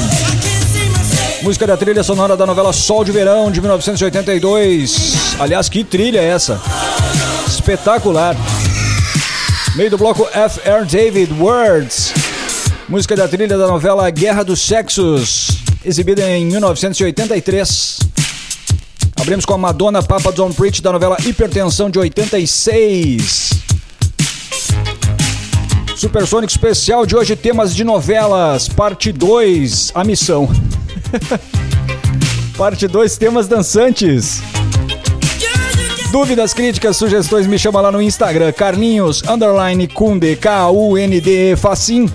Música 1.42 1.66
da 1.66 1.76
trilha 1.76 2.02
sonora 2.02 2.34
da 2.34 2.46
novela 2.46 2.72
Sol 2.72 3.04
de 3.04 3.12
Verão 3.12 3.50
de 3.50 3.60
1982. 3.60 5.12
Aliás, 5.38 5.68
que 5.68 5.84
trilha 5.84 6.18
é 6.18 6.24
essa? 6.24 6.58
Espetacular. 7.46 8.34
Meio 9.76 9.90
do 9.90 9.98
bloco 9.98 10.26
F.R. 10.32 10.86
David 10.86 11.34
Words. 11.38 12.14
Música 12.88 13.14
da 13.14 13.28
trilha 13.28 13.58
da 13.58 13.66
novela 13.66 14.08
Guerra 14.08 14.42
dos 14.42 14.62
Sexos, 14.62 15.58
exibida 15.84 16.26
em 16.30 16.46
1983. 16.46 17.98
Abrimos 19.20 19.44
com 19.44 19.52
a 19.52 19.58
Madonna 19.58 20.02
Papa 20.02 20.32
Don't 20.32 20.56
Preach 20.56 20.80
da 20.80 20.90
novela 20.90 21.18
Hipertensão 21.22 21.90
de 21.90 21.98
86. 21.98 23.53
Supersônico 26.04 26.50
especial 26.50 27.06
de 27.06 27.16
hoje, 27.16 27.34
temas 27.34 27.74
de 27.74 27.82
novelas, 27.82 28.68
parte 28.68 29.10
2, 29.10 29.92
a 29.94 30.04
missão. 30.04 30.46
parte 32.58 32.86
2, 32.86 33.16
temas 33.16 33.48
dançantes. 33.48 34.42
Dúvidas, 36.12 36.52
críticas, 36.52 36.98
sugestões, 36.98 37.46
me 37.46 37.58
chama 37.58 37.80
lá 37.80 37.90
no 37.90 38.02
Instagram, 38.02 38.52
Carlinhos, 38.52 39.22
underline 39.26 39.88
Kunde, 39.88 40.36
K-U-N-D-E, 40.36 41.56
Facim. 41.56 42.06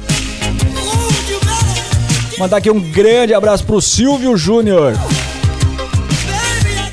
Mandar 2.38 2.58
aqui 2.58 2.70
um 2.70 2.80
grande 2.80 3.34
abraço 3.34 3.64
pro 3.64 3.82
Silvio 3.82 4.38
Júnior. 4.38 4.94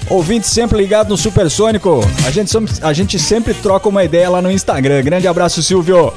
Ouvinte 0.08 0.46
sempre 0.46 0.78
ligado 0.78 1.10
no 1.10 1.16
Supersônico. 1.18 2.00
A 2.26 2.30
gente, 2.30 2.56
a 2.80 2.92
gente 2.94 3.18
sempre 3.18 3.52
troca 3.52 3.86
uma 3.86 4.02
ideia 4.02 4.30
lá 4.30 4.40
no 4.40 4.50
Instagram. 4.50 5.02
Grande 5.02 5.28
abraço, 5.28 5.62
Silvio. 5.62 6.14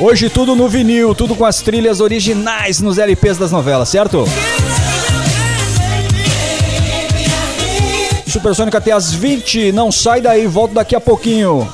Hoje 0.00 0.30
tudo 0.30 0.56
no 0.56 0.66
vinil, 0.66 1.14
tudo 1.14 1.36
com 1.36 1.44
as 1.44 1.60
trilhas 1.60 2.00
originais 2.00 2.80
nos 2.80 2.96
LPs 2.96 3.36
das 3.36 3.52
novelas, 3.52 3.90
certo? 3.90 4.24
Supersônico 8.26 8.78
até 8.78 8.92
às 8.92 9.12
20. 9.12 9.72
Não 9.72 9.92
sai 9.92 10.22
daí, 10.22 10.46
volto 10.46 10.72
daqui 10.72 10.96
a 10.96 11.00
pouquinho. 11.00 11.70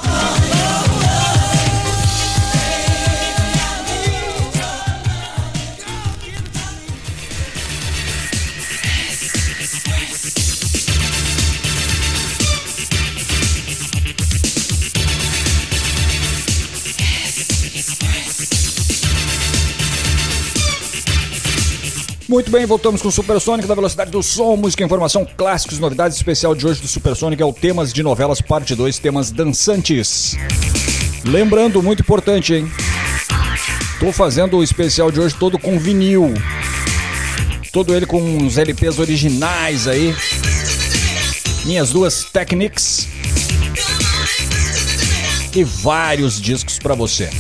Muito 22.28 22.50
bem, 22.50 22.66
voltamos 22.66 23.00
com 23.00 23.06
o 23.06 23.12
Supersônico 23.12 23.68
da 23.68 23.74
velocidade 23.76 24.10
do 24.10 24.20
som, 24.20 24.56
música, 24.56 24.82
informação, 24.82 25.24
clássicos, 25.36 25.78
novidades. 25.78 26.16
Especial 26.16 26.56
de 26.56 26.66
hoje 26.66 26.80
do 26.80 26.88
Supersônico 26.88 27.40
é 27.40 27.46
o 27.46 27.52
Temas 27.52 27.92
de 27.92 28.02
Novelas, 28.02 28.40
parte 28.40 28.74
2, 28.74 28.98
temas 28.98 29.30
dançantes. 29.30 30.36
Lembrando, 31.24 31.80
muito 31.80 32.02
importante, 32.02 32.52
hein? 32.52 32.70
Tô 34.00 34.10
fazendo 34.12 34.56
o 34.56 34.64
especial 34.64 35.12
de 35.12 35.20
hoje 35.20 35.36
todo 35.36 35.56
com 35.56 35.78
vinil. 35.78 36.34
Todo 37.72 37.94
ele 37.94 38.06
com 38.06 38.20
uns 38.20 38.58
LPs 38.58 38.98
originais 38.98 39.86
aí. 39.86 40.12
Minhas 41.64 41.90
duas 41.90 42.24
Technics. 42.24 43.06
E 45.54 45.62
vários 45.62 46.40
discos 46.40 46.76
pra 46.76 46.96
você. 46.96 47.30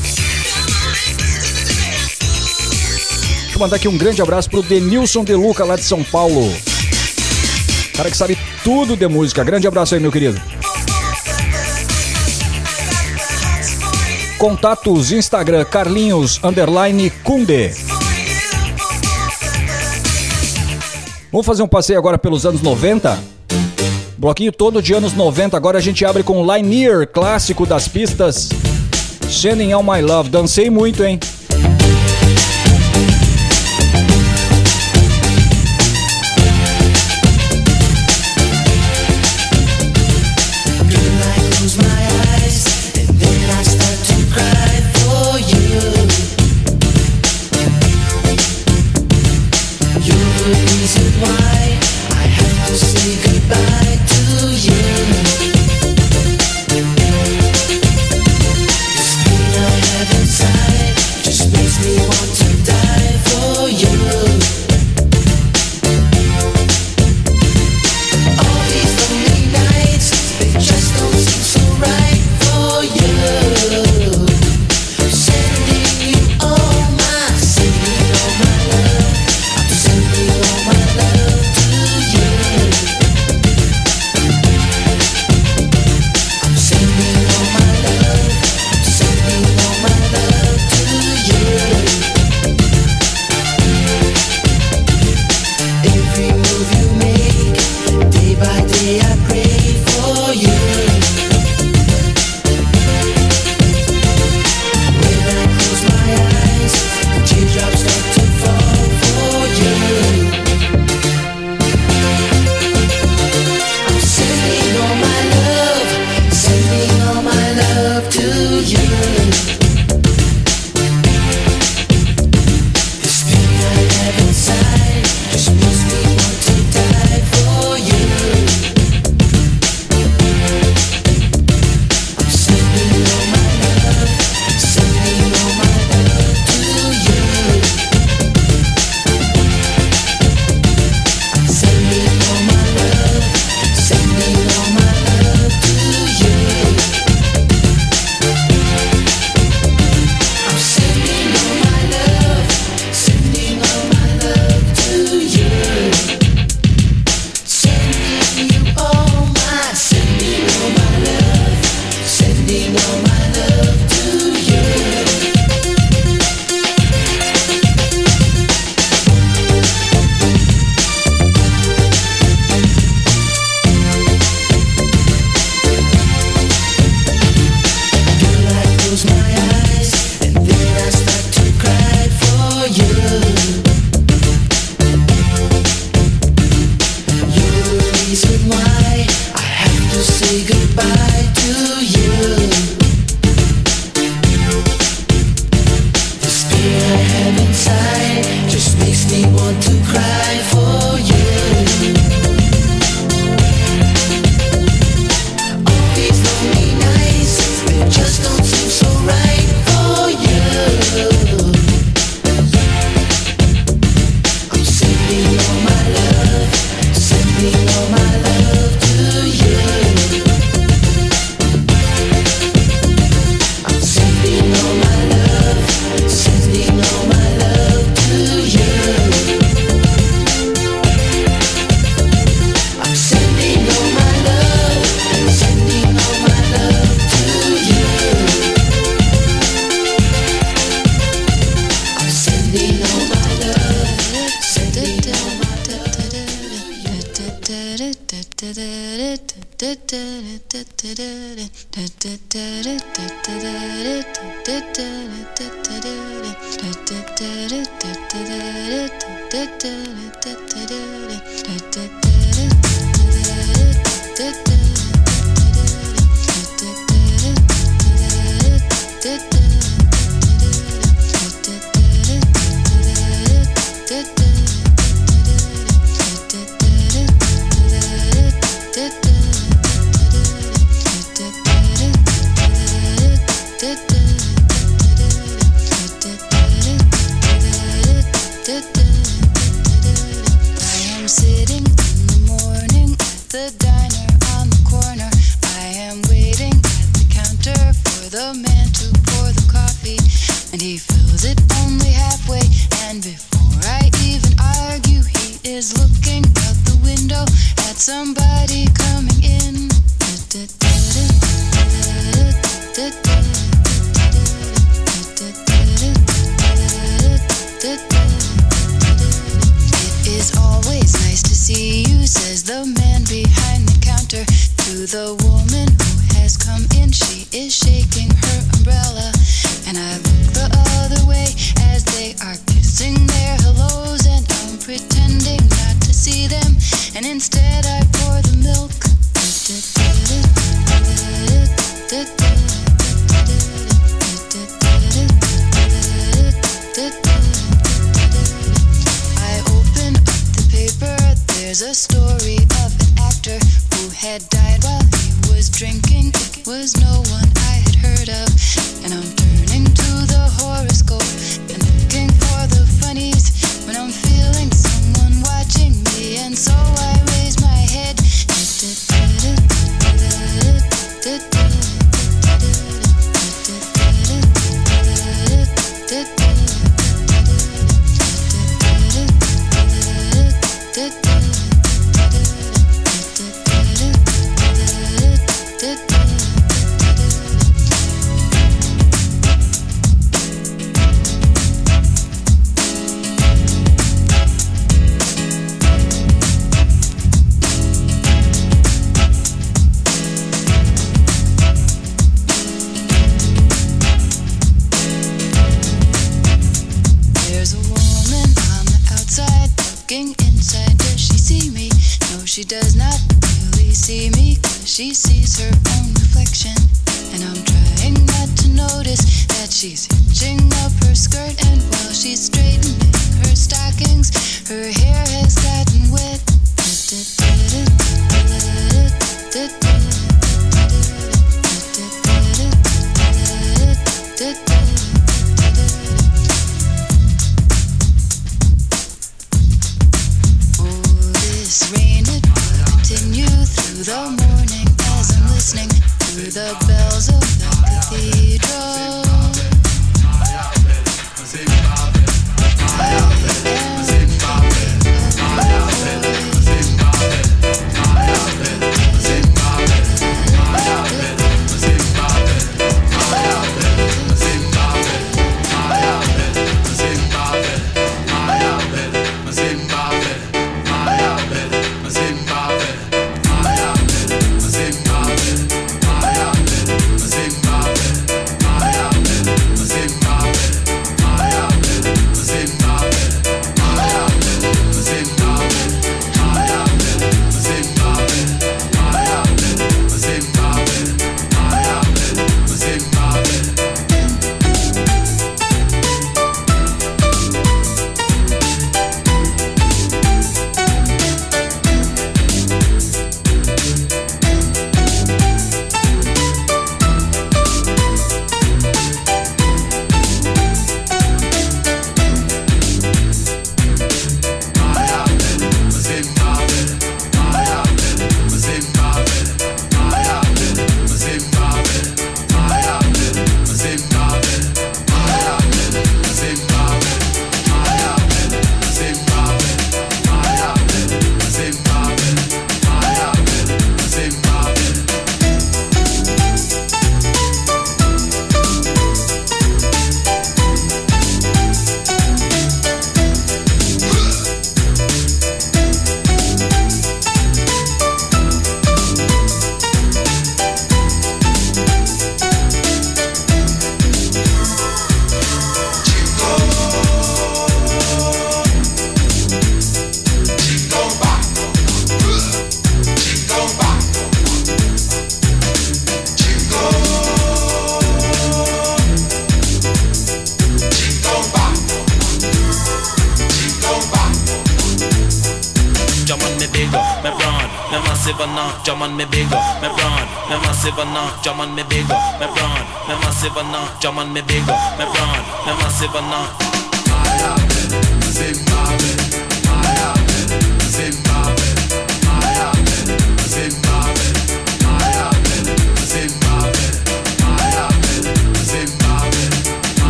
Deixa 3.56 3.64
mandar 3.64 3.76
aqui 3.76 3.88
um 3.88 3.96
grande 3.96 4.20
abraço 4.20 4.50
pro 4.50 4.62
Denilson 4.62 5.24
De 5.24 5.34
Luca, 5.34 5.64
lá 5.64 5.76
de 5.76 5.82
São 5.82 6.04
Paulo. 6.04 6.54
Cara 7.94 8.10
que 8.10 8.16
sabe 8.16 8.36
tudo 8.62 8.94
de 8.94 9.08
música. 9.08 9.42
Grande 9.42 9.66
abraço 9.66 9.94
aí, 9.94 10.00
meu 10.00 10.12
querido. 10.12 10.38
Contatos 14.36 15.10
Instagram 15.10 15.64
Carlinhos 15.64 16.38
underline 16.44 17.08
Kunde. 17.24 17.72
Vamos 21.32 21.46
fazer 21.46 21.62
um 21.62 21.68
passeio 21.68 21.98
agora 21.98 22.18
pelos 22.18 22.44
anos 22.44 22.60
90? 22.60 23.18
Bloquinho 24.18 24.52
todo 24.52 24.82
de 24.82 24.92
anos 24.92 25.14
90. 25.14 25.56
Agora 25.56 25.78
a 25.78 25.80
gente 25.80 26.04
abre 26.04 26.22
com 26.22 26.44
Linear, 26.44 27.06
clássico 27.06 27.64
das 27.64 27.88
pistas. 27.88 28.50
Sending 29.30 29.72
All 29.72 29.82
My 29.82 30.02
Love. 30.02 30.28
Dancei 30.28 30.68
muito, 30.68 31.02
hein? 31.02 31.18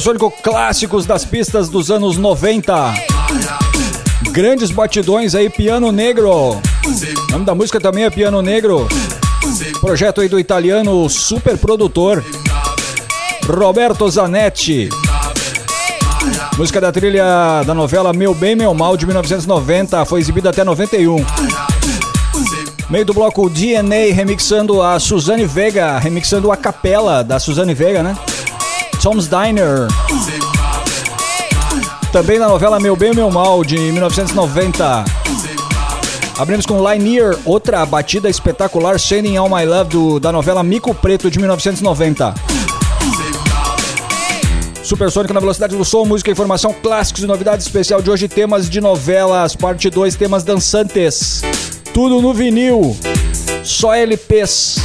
Supersônico 0.00 0.30
clássicos 0.30 1.06
das 1.06 1.24
pistas 1.24 1.68
dos 1.68 1.90
anos 1.90 2.16
90. 2.16 2.94
Grandes 4.30 4.70
batidões 4.70 5.34
aí, 5.34 5.50
Piano 5.50 5.90
Negro. 5.90 6.30
O 6.30 7.32
nome 7.32 7.44
da 7.44 7.52
música 7.52 7.80
também 7.80 8.04
é 8.04 8.10
Piano 8.10 8.40
Negro. 8.40 8.86
Projeto 9.80 10.20
aí 10.20 10.28
do 10.28 10.38
italiano 10.38 11.08
super 11.08 11.58
produtor 11.58 12.24
Roberto 13.44 14.08
Zanetti. 14.08 14.88
Música 16.56 16.80
da 16.80 16.92
trilha 16.92 17.64
da 17.66 17.74
novela 17.74 18.12
Meu 18.12 18.32
Bem, 18.32 18.54
Meu 18.54 18.72
Mal 18.72 18.96
de 18.96 19.04
1990, 19.04 20.04
foi 20.04 20.20
exibida 20.20 20.50
até 20.50 20.62
91. 20.62 21.16
Meio 22.88 23.04
do 23.04 23.12
bloco 23.12 23.50
DNA 23.50 24.14
remixando 24.14 24.80
a 24.80 25.00
Suzane 25.00 25.44
Vega, 25.44 25.98
remixando 25.98 26.52
a 26.52 26.56
capela 26.56 27.24
da 27.24 27.40
Suzane 27.40 27.74
Vega, 27.74 28.00
né? 28.00 28.16
Tom's 29.02 29.28
Diner. 29.28 29.86
Também 32.12 32.38
na 32.38 32.48
novela 32.48 32.80
Meu 32.80 32.96
Bem, 32.96 33.14
Meu 33.14 33.30
Mal 33.30 33.64
de 33.64 33.78
1990. 33.78 35.04
Abrimos 36.38 36.66
com 36.66 36.78
Linear, 36.88 37.36
outra 37.44 37.84
batida 37.86 38.28
espetacular, 38.28 38.98
Sending 38.98 39.36
All 39.36 39.48
My 39.48 39.64
Love 39.64 39.90
do, 39.90 40.20
da 40.20 40.32
novela 40.32 40.62
Mico 40.62 40.94
Preto 40.94 41.30
de 41.30 41.38
1990. 41.38 42.34
Supersônico 44.82 45.34
na 45.34 45.40
velocidade 45.40 45.76
do 45.76 45.84
som, 45.84 46.04
música, 46.04 46.30
informação, 46.30 46.74
clássicos 46.82 47.22
e 47.22 47.26
novidades 47.26 47.66
especial 47.66 48.02
de 48.02 48.10
hoje, 48.10 48.26
temas 48.26 48.68
de 48.68 48.80
novelas, 48.80 49.54
parte 49.54 49.90
2, 49.90 50.16
temas 50.16 50.42
dançantes. 50.42 51.42
Tudo 51.92 52.20
no 52.20 52.32
vinil, 52.32 52.96
só 53.62 53.94
LPs 53.94 54.78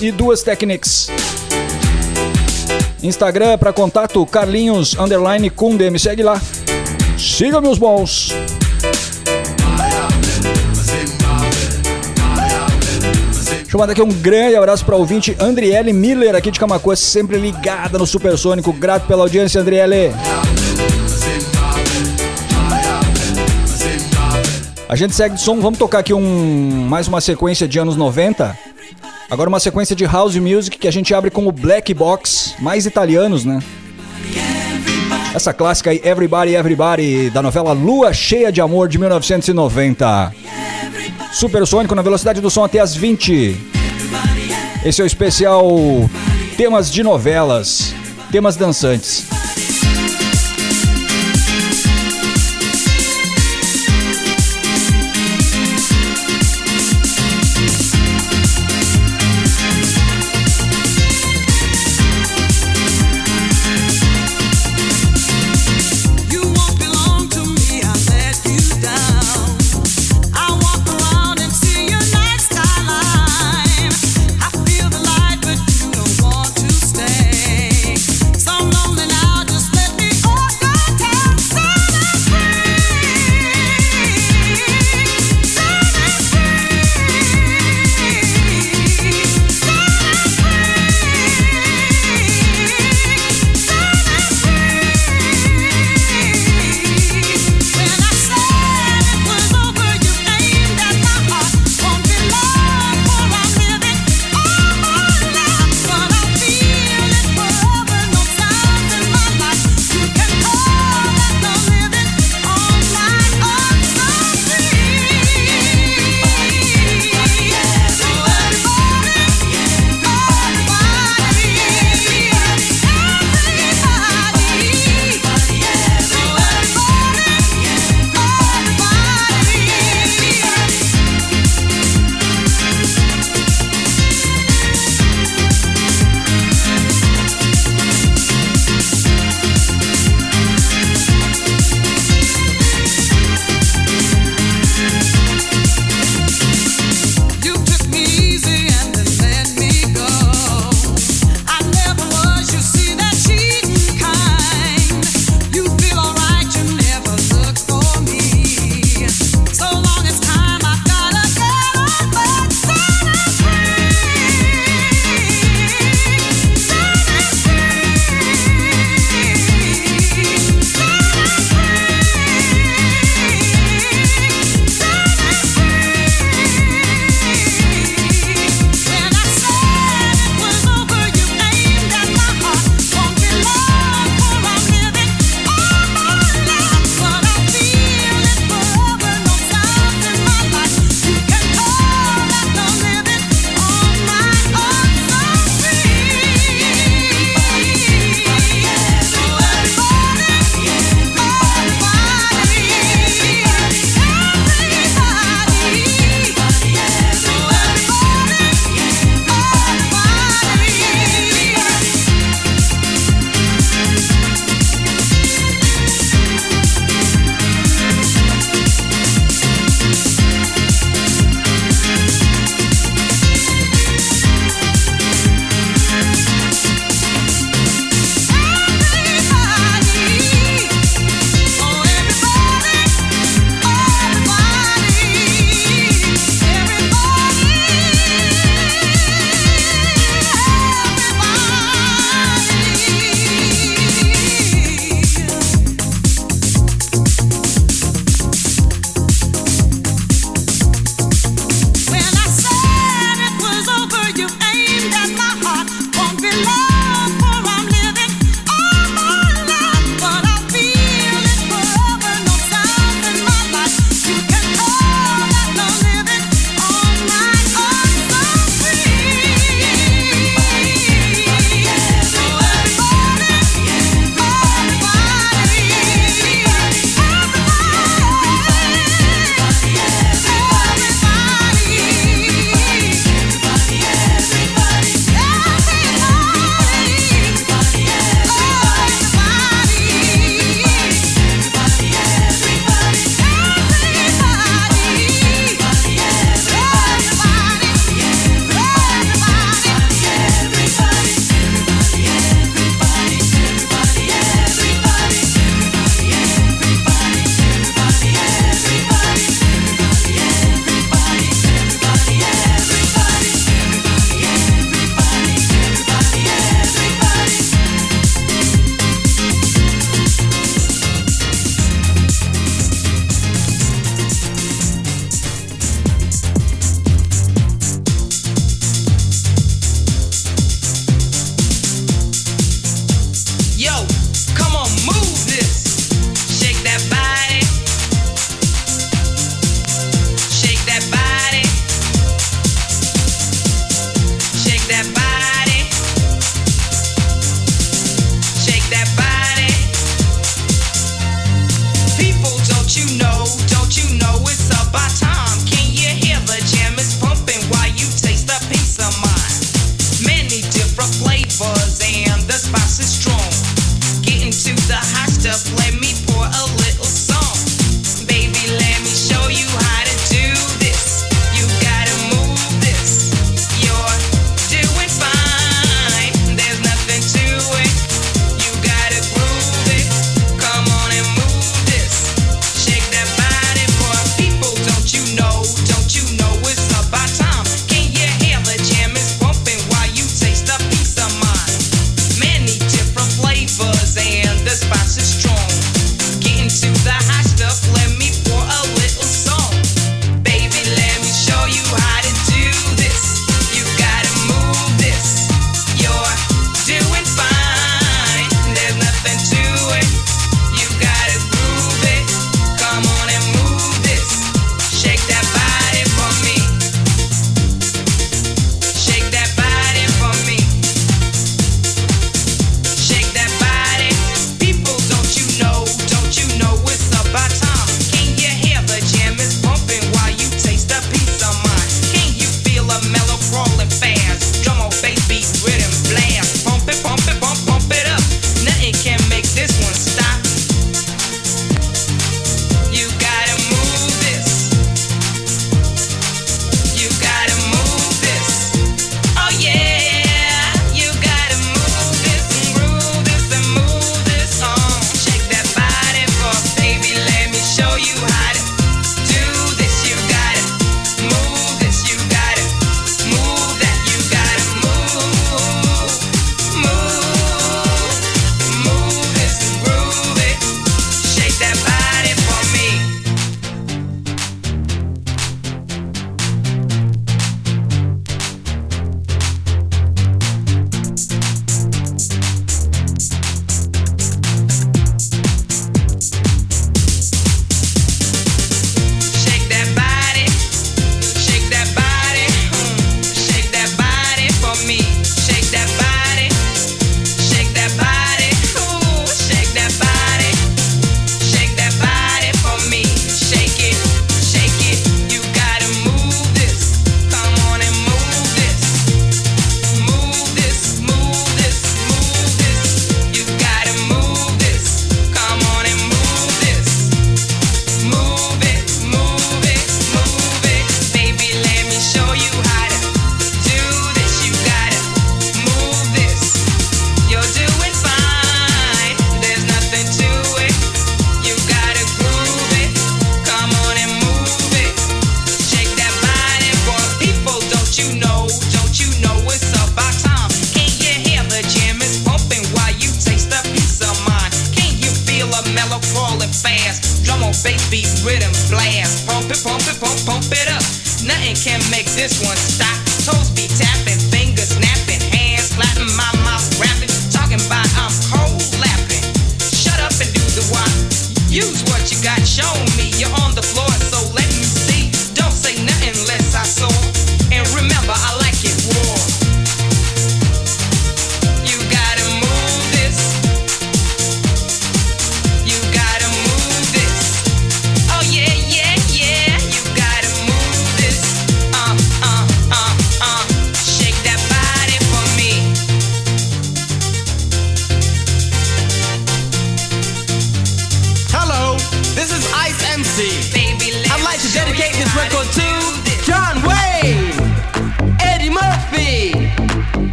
e 0.00 0.10
duas 0.10 0.42
Technics. 0.42 1.08
Instagram 3.02 3.58
para 3.58 3.72
contato 3.72 4.24
Carlinhos 4.26 4.98
underline 4.98 5.50
Kunde, 5.50 5.90
me 5.90 5.98
segue 5.98 6.22
lá. 6.22 6.40
Siga 7.18 7.60
meus 7.60 7.78
bons. 7.78 8.32
Deixa 13.62 13.76
eu 13.76 13.80
mandar 13.80 13.92
aqui 13.92 14.02
um 14.02 14.22
grande 14.22 14.56
abraço 14.56 14.84
para 14.84 14.94
o 14.94 15.00
ouvinte 15.00 15.36
Andriele 15.38 15.92
Miller, 15.92 16.34
aqui 16.34 16.50
de 16.50 16.58
Camacuã, 16.58 16.94
sempre 16.94 17.36
ligada 17.36 17.98
no 17.98 18.06
Supersônico. 18.06 18.72
Grato 18.72 19.06
pela 19.06 19.22
audiência, 19.22 19.60
Andriele. 19.60 20.12
A 24.88 24.94
gente 24.94 25.16
segue 25.16 25.34
de 25.34 25.40
som, 25.40 25.60
vamos 25.60 25.78
tocar 25.78 25.98
aqui 25.98 26.14
um, 26.14 26.86
mais 26.88 27.08
uma 27.08 27.20
sequência 27.20 27.66
de 27.66 27.78
anos 27.78 27.96
90. 27.96 28.56
Agora 29.28 29.48
uma 29.48 29.58
sequência 29.58 29.96
de 29.96 30.04
house 30.04 30.36
music 30.36 30.78
que 30.78 30.86
a 30.86 30.90
gente 30.90 31.12
abre 31.12 31.30
com 31.30 31.46
o 31.46 31.52
Black 31.52 31.92
Box, 31.92 32.54
mais 32.60 32.86
italianos, 32.86 33.44
né? 33.44 33.60
Essa 35.34 35.52
clássica 35.52 35.90
aí, 35.90 36.00
Everybody 36.04 36.54
Everybody, 36.54 37.30
da 37.30 37.42
novela 37.42 37.72
Lua 37.72 38.12
Cheia 38.12 38.52
de 38.52 38.60
Amor 38.60 38.88
de 38.88 38.98
1990. 38.98 40.32
Supersônico 41.32 41.94
na 41.94 42.02
velocidade 42.02 42.40
do 42.40 42.48
som 42.48 42.64
até 42.64 42.78
as 42.78 42.94
20. 42.94 43.56
Esse 44.84 45.00
é 45.00 45.04
o 45.04 45.06
especial 45.06 45.68
temas 46.56 46.90
de 46.90 47.02
novelas, 47.02 47.92
temas 48.30 48.56
dançantes. 48.56 49.35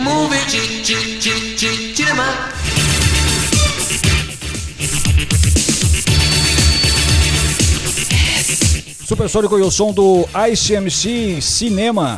move 0.00 0.34
it, 0.34 1.94
tira 1.94 2.14
Supersônico 9.06 9.56
e 9.58 9.62
o 9.62 9.70
som 9.70 9.92
do 9.92 10.28
ICMC 10.50 11.40
Cinema. 11.40 12.16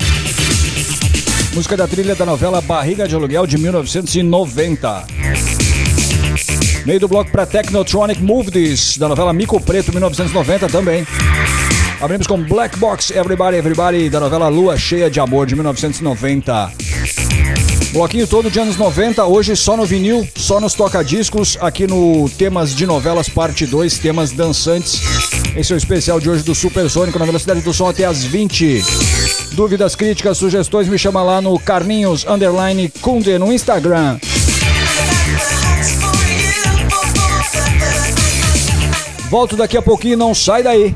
Música 1.53 1.77
da 1.77 1.87
trilha 1.87 2.15
da 2.15 2.25
novela 2.25 2.63
Barriga 2.63 3.07
de 3.07 3.15
Aluguel 3.15 3.47
de 3.47 3.59
1990. 3.59 5.07
Meio 6.87 7.01
do 7.01 7.09
bloco 7.09 7.31
para 7.31 7.45
Technotronic 7.45 8.23
Movies, 8.23 8.97
da 8.97 9.07
novela 9.07 9.35
Mico 9.35 9.61
Preto 9.61 9.91
1990 9.91 10.69
também. 10.69 11.07
Abrimos 12.03 12.27
com 12.27 12.43
Black 12.43 12.77
Box 12.81 13.13
Everybody 13.13 13.57
Everybody 13.57 14.11
da 14.11 14.19
novela 14.19 14.49
Lua 14.49 14.77
Cheia 14.77 15.09
de 15.09 15.21
Amor 15.21 15.47
de 15.47 15.55
1990. 15.55 16.73
Bloquinho 17.93 18.27
todo 18.27 18.51
de 18.51 18.59
anos 18.59 18.77
90, 18.77 19.25
hoje 19.25 19.55
só 19.55 19.77
no 19.77 19.87
vinil, 19.87 20.27
só 20.35 20.59
nos 20.59 20.75
toca-discos, 20.75 21.57
aqui 21.61 21.87
no 21.87 22.29
Temas 22.31 22.75
de 22.75 22.87
Novelas 22.87 23.29
Parte 23.29 23.67
2, 23.67 23.99
Temas 24.01 24.33
Dançantes. 24.33 25.01
Esse 25.55 25.73
é 25.73 25.77
o 25.77 25.79
especial 25.79 26.19
de 26.19 26.29
hoje 26.29 26.43
do 26.43 26.57
Supersônico 26.57 27.21
na 27.21 27.25
velocidade 27.25 27.61
do 27.61 27.73
som 27.73 27.89
até 27.89 28.05
as 28.05 28.25
20. 28.25 28.83
Dúvidas, 29.53 29.95
críticas, 29.95 30.39
sugestões, 30.39 30.89
me 30.89 30.99
chama 30.99 31.23
lá 31.23 31.41
no 31.41 31.57
Carninhos 31.57 32.27
Underline 32.27 32.89
Kunde 33.01 33.39
no 33.39 33.53
Instagram. 33.53 34.19
Volto 39.31 39.57
daqui 39.57 39.77
a 39.77 39.83
pouquinho, 39.83 40.17
não 40.17 40.35
sai 40.35 40.65
daí. 40.65 40.93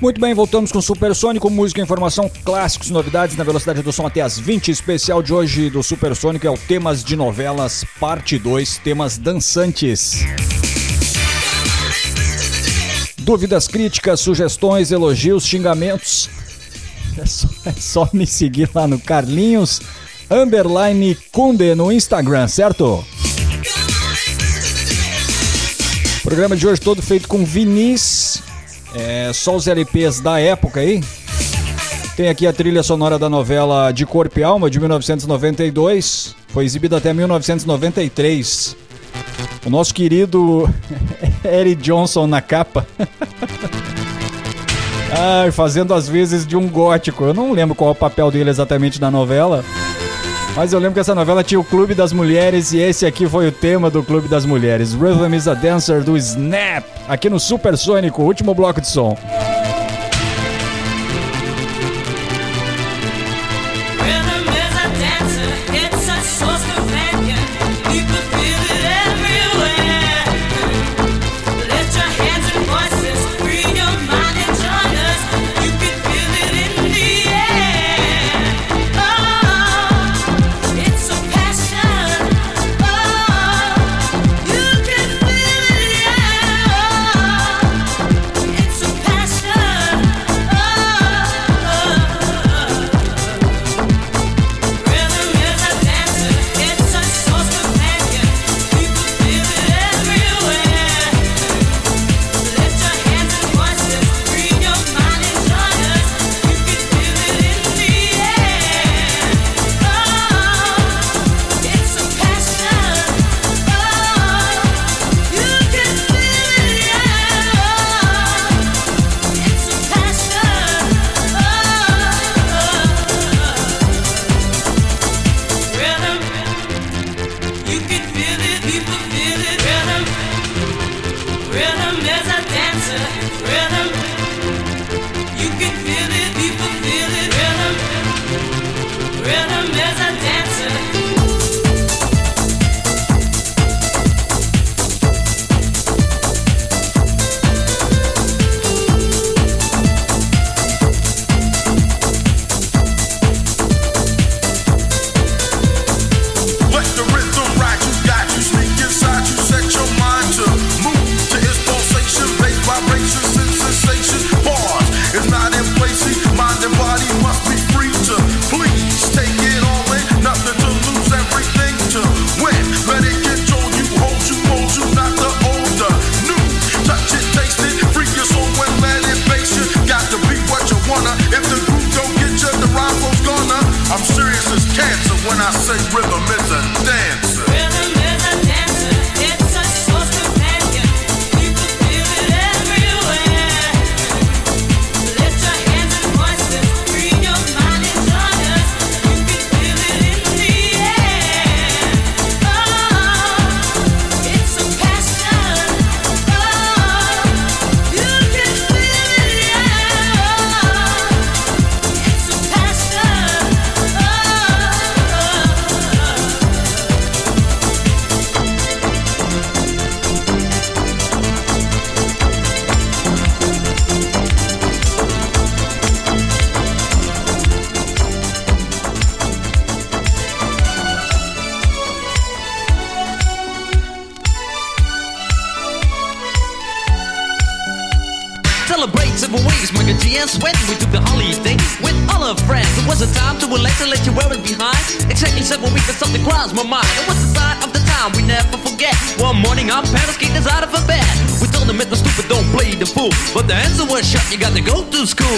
Muito 0.00 0.20
bem, 0.20 0.32
voltamos 0.32 0.70
com 0.70 0.80
Supersônico, 0.80 1.50
música, 1.50 1.80
informação, 1.80 2.30
clássicos, 2.44 2.88
novidades 2.88 3.36
na 3.36 3.42
velocidade 3.42 3.82
do 3.82 3.92
som 3.92 4.06
até 4.06 4.20
as 4.20 4.38
20. 4.38 4.70
Especial 4.70 5.20
de 5.20 5.34
hoje 5.34 5.68
do 5.70 5.82
Supersônico 5.82 6.46
é 6.46 6.50
o 6.50 6.56
Temas 6.56 7.02
de 7.02 7.16
Novelas, 7.16 7.84
parte 7.98 8.38
2, 8.38 8.78
temas 8.78 9.18
dançantes. 9.18 10.24
Dúvidas, 13.18 13.66
críticas, 13.66 14.20
sugestões, 14.20 14.92
elogios, 14.92 15.44
xingamentos. 15.44 16.30
É 17.20 17.26
só, 17.26 17.48
é 17.66 17.72
só 17.72 18.08
me 18.12 18.24
seguir 18.24 18.70
lá 18.72 18.86
no 18.86 19.00
Carlinhos 19.00 19.80
Underline 20.30 21.18
Kunde 21.32 21.74
no 21.74 21.90
Instagram, 21.90 22.46
certo? 22.46 23.04
Programa 26.22 26.56
de 26.56 26.68
hoje 26.68 26.80
todo 26.80 27.02
feito 27.02 27.26
com 27.26 27.44
vinis 27.44 28.46
é, 28.94 29.32
só 29.32 29.56
os 29.56 29.66
LPs 29.66 30.20
da 30.20 30.40
época 30.40 30.80
aí. 30.80 31.02
Tem 32.16 32.28
aqui 32.28 32.46
a 32.46 32.52
trilha 32.52 32.82
sonora 32.82 33.18
da 33.18 33.28
novela 33.28 33.92
De 33.92 34.04
Corpo 34.04 34.40
e 34.40 34.42
Alma, 34.42 34.68
de 34.68 34.80
1992. 34.80 36.34
Foi 36.48 36.64
exibida 36.64 36.96
até 36.96 37.12
1993. 37.12 38.76
O 39.64 39.70
nosso 39.70 39.94
querido 39.94 40.68
Eric 41.44 41.80
Johnson 41.82 42.26
na 42.26 42.40
capa. 42.40 42.86
Ai, 45.10 45.50
fazendo 45.50 45.94
as 45.94 46.08
vezes 46.08 46.46
de 46.46 46.56
um 46.56 46.68
gótico. 46.68 47.24
Eu 47.24 47.32
não 47.32 47.52
lembro 47.52 47.74
qual 47.74 47.90
é 47.90 47.92
o 47.92 47.94
papel 47.96 48.30
dele 48.30 48.50
exatamente 48.50 49.00
na 49.00 49.10
novela. 49.10 49.64
Mas 50.58 50.72
eu 50.72 50.80
lembro 50.80 50.94
que 50.94 50.98
essa 50.98 51.14
novela 51.14 51.44
tinha 51.44 51.60
o 51.60 51.62
Clube 51.62 51.94
das 51.94 52.12
Mulheres 52.12 52.72
e 52.72 52.78
esse 52.78 53.06
aqui 53.06 53.28
foi 53.28 53.46
o 53.46 53.52
tema 53.52 53.88
do 53.88 54.02
Clube 54.02 54.26
das 54.26 54.44
Mulheres. 54.44 54.92
Rhythm 54.92 55.32
is 55.32 55.46
a 55.46 55.54
Dancer 55.54 56.02
do 56.02 56.16
Snap, 56.16 56.84
aqui 57.06 57.30
no 57.30 57.38
Supersônico, 57.38 58.24
último 58.24 58.52
bloco 58.52 58.80
de 58.80 58.88
som. 58.88 59.16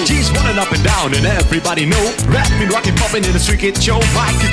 G's 0.05 0.31
running 0.33 0.59
up 0.59 0.73
and 0.73 0.83
down 0.85 1.15
and 1.15 1.27
everybody 1.27 1.87
know. 1.87 2.15
Rapping, 2.29 2.69
rocking, 2.69 2.97
popping 2.97 3.25
in 3.25 3.33
the 3.33 3.41
street 3.41 3.61
kid 3.61 3.83
show 3.83 4.01
Mike 4.15 4.50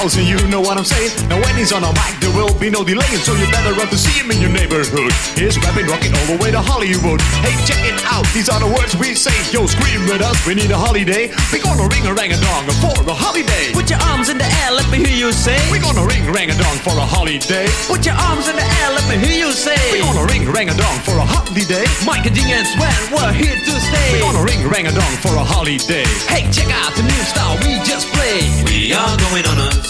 the 0.00 0.08
G 0.08 0.08
rock 0.08 0.08
the 0.08 0.08
house 0.08 0.16
and 0.16 0.26
you 0.26 0.38
know 0.48 0.60
what 0.60 0.78
I'm 0.78 0.84
saying? 0.84 1.12
Now 1.28 1.36
when 1.40 1.56
he's 1.56 1.72
on 1.72 1.84
a 1.84 1.92
mic 1.92 2.16
there 2.20 2.32
will 2.32 2.52
be 2.58 2.70
no 2.70 2.84
delay 2.84 3.12
So 3.20 3.32
you 3.36 3.44
better 3.52 3.72
run 3.76 3.88
to 3.88 3.98
see 3.98 4.16
him 4.16 4.30
in 4.30 4.40
your 4.40 4.50
neighborhood. 4.50 5.12
He's 5.36 5.58
rapping, 5.60 5.86
rocking 5.86 6.12
all 6.16 6.26
the 6.32 6.38
way 6.40 6.50
to 6.50 6.60
Hollywood. 6.60 7.20
Hey 7.44 7.52
check 7.68 7.80
it 7.84 8.00
out, 8.08 8.24
these 8.32 8.48
are 8.48 8.60
the 8.60 8.70
words 8.70 8.96
we 8.96 9.14
say. 9.14 9.34
Yo 9.52 9.66
scream 9.66 10.08
with 10.08 10.22
us, 10.22 10.36
we 10.46 10.54
need 10.54 10.70
a 10.70 10.78
holiday. 10.78 11.28
We 11.52 11.60
gonna 11.60 11.88
ring 11.88 12.06
a 12.06 12.14
rang 12.14 12.32
a 12.32 12.38
dong 12.40 12.64
for 12.80 12.96
a 13.04 13.14
holiday. 13.14 13.72
Put 13.76 13.90
your 13.90 14.00
arms 14.08 14.28
in 14.28 14.38
the 14.38 14.48
air, 14.64 14.72
let 14.72 14.88
me 14.88 15.04
hear 15.04 15.16
you 15.28 15.32
say. 15.32 15.58
We 15.68 15.78
gonna 15.80 16.06
ring 16.06 16.24
rang 16.32 16.48
a 16.50 16.56
dong 16.56 16.78
for 16.80 16.96
a 16.96 17.04
holiday. 17.04 17.68
Put 17.88 18.06
your 18.06 18.16
arms 18.16 18.48
in 18.48 18.56
the 18.56 18.64
air, 18.64 18.88
let 18.96 19.04
me 19.10 19.16
hear 19.20 19.36
you 19.36 19.52
say. 19.52 19.76
We 19.92 20.00
gonna 20.00 20.24
ring 20.32 20.48
rang 20.48 20.70
a 20.70 20.76
dong 20.76 20.98
for 21.04 21.16
a 21.18 21.26
holiday. 21.26 21.84
Mike 22.06 22.24
and 22.24 22.34
G 22.34 22.40
and 22.48 22.66
Sven, 22.66 23.00
we're 23.12 23.34
here 23.36 23.56
to 23.56 23.74
stay. 23.76 24.08
We 24.16 24.20
gonna 24.24 24.44
ring 24.44 24.62
rang 24.64 24.86
a 24.86 24.94
dong 24.94 25.14
for 25.20 25.34
a 25.36 25.44
holiday. 25.44 26.06
Hey, 26.30 26.48
check 26.48 26.70
out 26.72 26.94
the 26.96 27.04
new 27.04 27.22
style 27.28 27.58
we 27.60 27.76
just 27.84 28.08
played. 28.14 28.48
We 28.64 28.92
are 28.94 29.16
going 29.28 29.44
on 29.44 29.58
a 29.58 29.89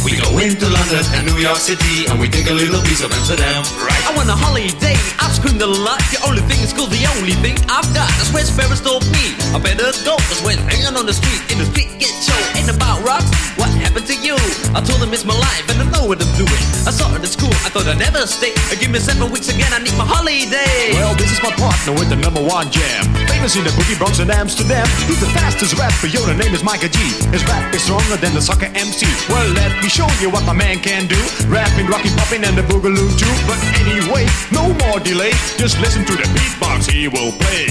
We 0.00 0.16
go 0.16 0.32
into 0.40 0.64
London 0.64 1.04
and 1.12 1.28
New 1.28 1.36
York 1.36 1.60
City 1.60 2.08
and 2.08 2.16
we 2.16 2.24
take 2.24 2.48
a 2.48 2.56
little 2.56 2.80
piece 2.88 3.04
of 3.04 3.12
Amsterdam, 3.12 3.60
right? 3.84 4.00
I 4.08 4.16
want 4.16 4.32
a 4.32 4.38
holiday, 4.38 4.96
I've 5.20 5.36
screamed 5.36 5.60
a 5.60 5.68
lot. 5.68 6.00
The 6.08 6.24
only 6.24 6.40
thing 6.48 6.56
is 6.64 6.72
cool, 6.72 6.88
the 6.88 7.04
only 7.20 7.36
thing 7.44 7.60
I've 7.68 7.84
got. 7.92 8.08
That's 8.16 8.32
where 8.32 8.40
Sparrows 8.48 8.80
told 8.80 9.04
me. 9.12 9.36
I 9.52 9.60
better 9.60 9.92
go, 10.08 10.16
that's 10.16 10.40
when 10.40 10.56
hanging 10.72 10.96
on 10.96 11.04
the 11.04 11.12
street, 11.12 11.44
in 11.52 11.60
the 11.60 11.68
street 11.68 11.92
get 12.00 12.08
show. 12.24 12.40
Ain't 12.56 12.72
about 12.72 13.04
rocks, 13.04 13.28
what 13.60 13.68
happened 13.76 14.08
to 14.08 14.16
you? 14.24 14.40
I 14.72 14.80
told 14.80 15.04
them 15.04 15.12
it's 15.12 15.28
my 15.28 15.36
life 15.36 15.68
and 15.68 15.84
I 15.84 15.86
know 15.92 16.08
what 16.08 16.16
I'm 16.16 16.32
doing. 16.32 16.62
I 16.88 16.96
saw 16.96 17.12
it 17.12 17.20
at 17.20 17.28
school, 17.28 17.52
I 17.60 17.68
thought 17.68 17.84
I'd 17.84 18.00
never 18.00 18.24
stay. 18.24 18.56
Give 18.80 18.88
me 18.88 19.04
seven 19.04 19.28
weeks 19.28 19.52
again, 19.52 19.68
I 19.76 19.84
need 19.84 19.92
my 20.00 20.08
holiday. 20.08 20.96
Well, 20.96 21.12
this 21.20 21.28
is 21.28 21.44
my 21.44 21.52
partner 21.60 21.92
with 21.92 22.08
the 22.08 22.16
number 22.16 22.40
one 22.40 22.72
jam. 22.72 23.04
Famous 23.28 23.52
in 23.52 23.68
the 23.68 23.74
boogie 23.76 24.00
Bronx 24.00 24.16
and 24.16 24.32
Amsterdam. 24.32 24.88
He's 25.04 25.20
the 25.20 25.28
fastest 25.36 25.76
rapper, 25.76 26.08
yo, 26.08 26.24
the 26.24 26.32
name 26.40 26.56
is 26.56 26.64
Micah 26.64 26.88
G. 26.88 26.96
His 27.28 27.44
rap 27.44 27.68
is 27.76 27.84
stronger 27.84 28.16
than 28.16 28.32
the 28.32 28.40
soccer 28.40 28.72
MC. 28.72 29.04
Well, 29.28 29.44
let 29.52 29.68
me 29.84 29.89
show 29.90 30.06
you 30.20 30.30
what 30.30 30.44
my 30.44 30.52
man 30.52 30.78
can 30.78 31.08
do. 31.08 31.18
Rapping, 31.48 31.88
rocking, 31.88 32.12
popping, 32.16 32.44
and 32.44 32.56
the 32.56 32.62
boogaloo 32.62 33.10
too. 33.18 33.34
But 33.46 33.58
anyway, 33.82 34.26
no 34.52 34.72
more 34.86 35.00
delay. 35.00 35.32
Just 35.58 35.80
listen 35.80 36.04
to 36.04 36.12
the 36.12 36.28
beatbox 36.30 36.88
he 36.88 37.08
will 37.08 37.32
play. 37.32 37.66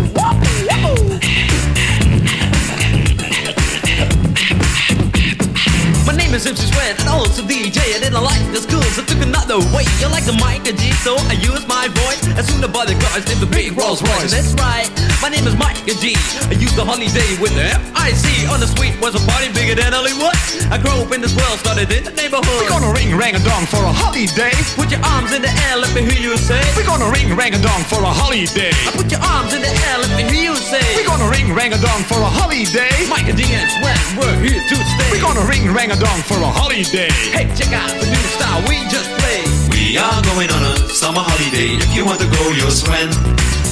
My 6.31 6.39
name 6.39 6.47
is 6.47 6.63
MC 6.63 6.71
Sweat 6.71 6.95
and 6.95 7.09
also 7.11 7.43
DJ. 7.43 7.75
I 7.91 7.99
didn't 7.99 8.23
like 8.23 8.39
the 8.55 8.63
school, 8.63 8.79
so 8.95 9.03
took 9.03 9.19
another 9.19 9.59
way. 9.75 9.83
You 9.99 10.07
like 10.07 10.23
the 10.23 10.31
mic 10.39 10.63
and 10.63 10.79
G, 10.79 10.95
so 11.03 11.19
I 11.27 11.35
use 11.35 11.67
my 11.67 11.91
voice. 11.91 12.23
As 12.39 12.47
soon 12.47 12.63
as 12.63 12.71
the 12.71 12.95
cars 13.03 13.27
in 13.27 13.35
the 13.43 13.51
big 13.51 13.75
Rolls 13.75 13.99
Royce. 13.99 14.31
That's 14.31 14.55
right, 14.55 14.87
my 15.19 15.27
name 15.27 15.43
is 15.43 15.59
Mike 15.59 15.83
and 15.91 15.99
G. 15.99 16.15
I 16.47 16.55
use 16.55 16.71
the 16.71 16.87
holiday 16.87 17.35
with 17.43 17.51
the 17.51 17.67
F-I-C. 17.75 18.47
On 18.47 18.63
the 18.63 18.67
street 18.71 18.95
was 19.03 19.11
a 19.11 19.19
party 19.27 19.51
bigger 19.51 19.75
than 19.75 19.91
Hollywood. 19.91 20.31
I 20.71 20.79
grew 20.79 21.03
up 21.03 21.11
in 21.11 21.19
this 21.19 21.35
world, 21.35 21.59
started 21.59 21.91
in 21.91 22.07
the 22.07 22.15
neighborhood. 22.15 22.47
We're 22.47 22.71
gonna 22.71 22.95
ring 22.95 23.11
rang 23.11 23.35
a 23.35 23.43
dong 23.43 23.67
for 23.67 23.83
a 23.83 23.91
holiday. 23.91 24.55
Put 24.79 24.87
your 24.87 25.03
arms 25.03 25.35
in 25.35 25.43
the 25.43 25.51
air, 25.67 25.83
let 25.83 25.91
me 25.91 26.07
hear 26.07 26.31
you 26.31 26.39
say. 26.39 26.63
We're 26.79 26.87
gonna 26.87 27.11
ring 27.11 27.35
rang 27.35 27.51
a 27.51 27.59
dong 27.59 27.83
for 27.91 27.99
a 27.99 28.07
holiday. 28.07 28.71
I 28.87 28.95
put 28.95 29.11
your 29.11 29.19
arms 29.19 29.51
in 29.51 29.67
the 29.67 29.73
air, 29.91 29.99
let 29.99 30.15
me 30.15 30.23
hear 30.31 30.47
you 30.47 30.55
say. 30.55 30.79
We're 30.95 31.11
gonna 31.11 31.27
ring 31.27 31.51
rang 31.51 31.75
a 31.75 31.79
dong 31.83 32.07
for 32.07 32.23
a 32.23 32.31
holiday. 32.39 32.95
Mike 33.11 33.27
and 33.27 33.35
D 33.35 33.43
and 33.51 33.67
Sweat, 33.67 33.99
we're 34.15 34.39
here 34.39 34.63
to 34.63 34.75
stay. 34.79 35.11
We're 35.11 35.19
gonna 35.19 35.43
ring 35.43 35.67
rang 35.75 35.91
a 35.91 35.99
dong 35.99 36.20
for 36.27 36.37
a 36.37 36.51
holiday. 36.51 37.09
Hey, 37.33 37.49
check 37.55 37.73
out 37.73 37.89
the 37.97 38.05
new 38.05 38.25
style 38.35 38.61
we 38.69 38.77
just 38.89 39.09
played. 39.17 39.47
We 39.73 39.97
are 39.97 40.19
going 40.33 40.49
on 40.51 40.61
a 40.61 40.75
summer 40.89 41.21
holiday. 41.23 41.77
If 41.79 41.95
you 41.95 42.05
want 42.05 42.19
to 42.21 42.29
go, 42.29 42.43
you'll 42.53 42.73
swim. 42.73 43.09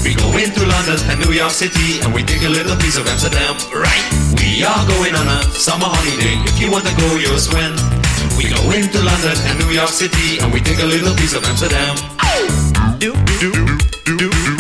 We 0.04 0.16
go 0.16 0.32
into 0.38 0.64
London 0.66 0.98
and 1.12 1.20
New 1.20 1.34
York 1.36 1.52
City 1.52 2.00
and 2.02 2.14
we 2.14 2.24
take 2.24 2.42
a 2.44 2.50
little 2.50 2.76
piece 2.78 2.98
of 2.98 3.06
Amsterdam, 3.06 3.56
right? 3.76 4.06
We 4.40 4.64
are 4.64 4.84
going 4.88 5.14
on 5.14 5.28
a 5.28 5.40
summer 5.52 5.90
holiday. 5.90 6.40
If 6.48 6.60
you 6.60 6.72
want 6.72 6.86
to 6.88 6.96
go, 6.96 7.08
you'll 7.20 7.38
swim. 7.38 7.76
We 8.38 8.50
go 8.50 8.62
into 8.72 8.98
London 9.04 9.36
and 9.46 9.60
New 9.60 9.72
York 9.76 9.92
City 9.92 10.40
and 10.40 10.54
we 10.54 10.62
take 10.62 10.80
a 10.80 10.88
little 10.88 11.14
piece 11.16 11.36
of 11.36 11.44
Amsterdam. 11.44 11.98
Do 12.98 13.14
do 13.40 13.52
do 13.52 13.78
do 14.06 14.16
do 14.16 14.30
do 14.30 14.59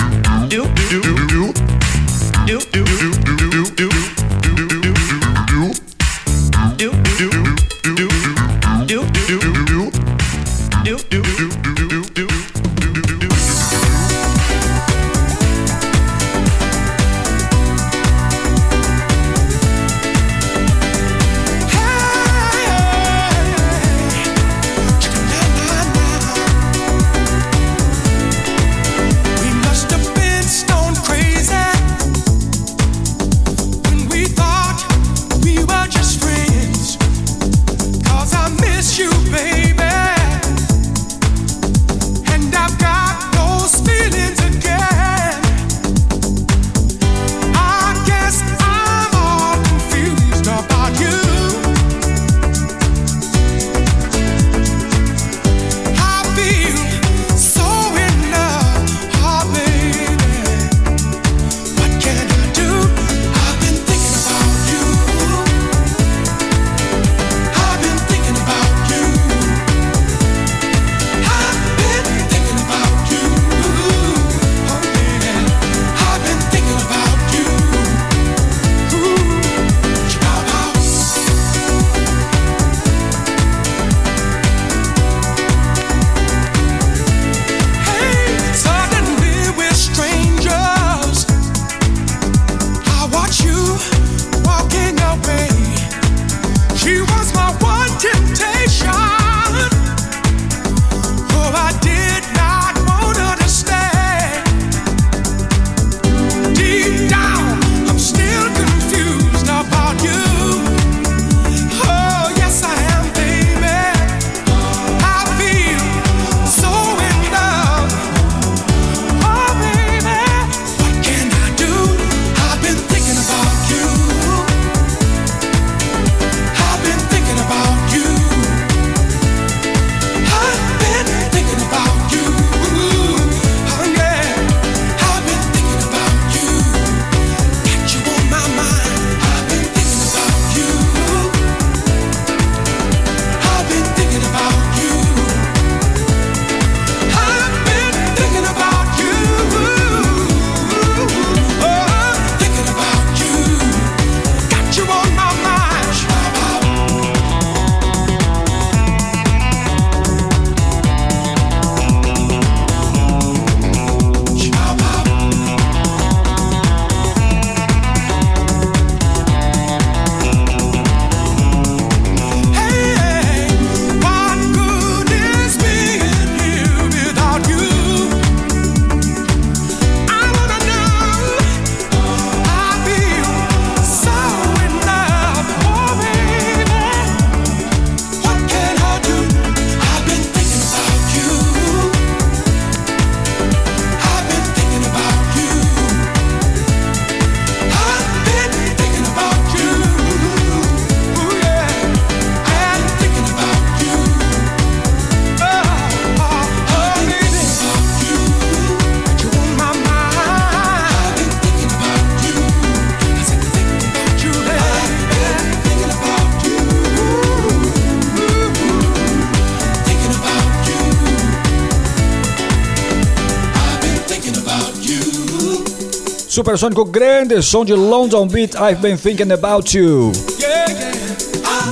Supersônico, 226.49 226.84
grande 226.84 227.43
som 227.43 227.63
de 227.63 227.76
London 227.76 228.27
Beat, 228.27 228.55
I've 228.55 228.81
Been 228.81 228.97
Thinking 228.97 229.31
About 229.31 229.77
You. 229.77 230.11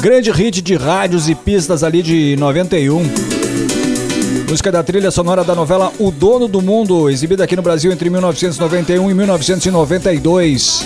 Grande 0.02 0.30
hit 0.32 0.62
de 0.62 0.76
rádios 0.76 1.28
e 1.28 1.34
pistas 1.34 1.84
ali 1.84 2.04
de 2.04 2.36
91. 2.38 3.02
Música 4.48 4.72
da 4.72 4.84
trilha 4.84 5.10
sonora 5.10 5.44
da 5.44 5.56
novela 5.56 5.92
O 5.98 6.12
Dono 6.12 6.48
do 6.48 6.62
Mundo, 6.62 7.10
exibida 7.10 7.44
aqui 7.44 7.56
no 7.56 7.64
Brasil 7.64 7.92
entre 7.92 8.08
1991 8.08 9.10
e 9.10 9.14
1992. 9.16 10.86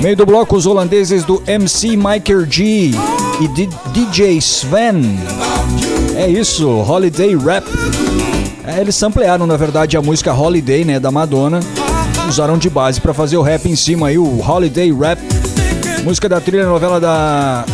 Meio 0.00 0.16
do 0.16 0.24
bloco, 0.24 0.54
os 0.54 0.66
holandeses 0.66 1.24
do 1.24 1.42
MC 1.48 1.96
Miker 1.96 2.46
G 2.48 2.92
e 3.40 3.48
DJ 3.92 4.38
Sven. 4.38 5.18
É 6.14 6.28
isso, 6.28 6.68
Holiday 6.68 7.36
Rap. 7.36 7.66
É, 8.64 8.80
eles 8.80 8.94
samplearam, 8.94 9.48
na 9.48 9.56
verdade, 9.56 9.96
a 9.96 10.00
música 10.00 10.32
Holiday, 10.32 10.84
né, 10.84 11.00
da 11.00 11.10
Madonna. 11.10 11.58
Usaram 12.28 12.58
de 12.58 12.68
base 12.70 13.00
para 13.00 13.14
fazer 13.14 13.36
o 13.36 13.42
rap 13.42 13.68
em 13.68 13.76
cima 13.76 14.08
aí, 14.08 14.18
o 14.18 14.40
Holiday 14.40 14.92
Rap. 14.92 15.20
Música 16.02 16.28
da 16.28 16.40
trilha 16.40 16.66
novela 16.66 17.00
da. 17.00 17.64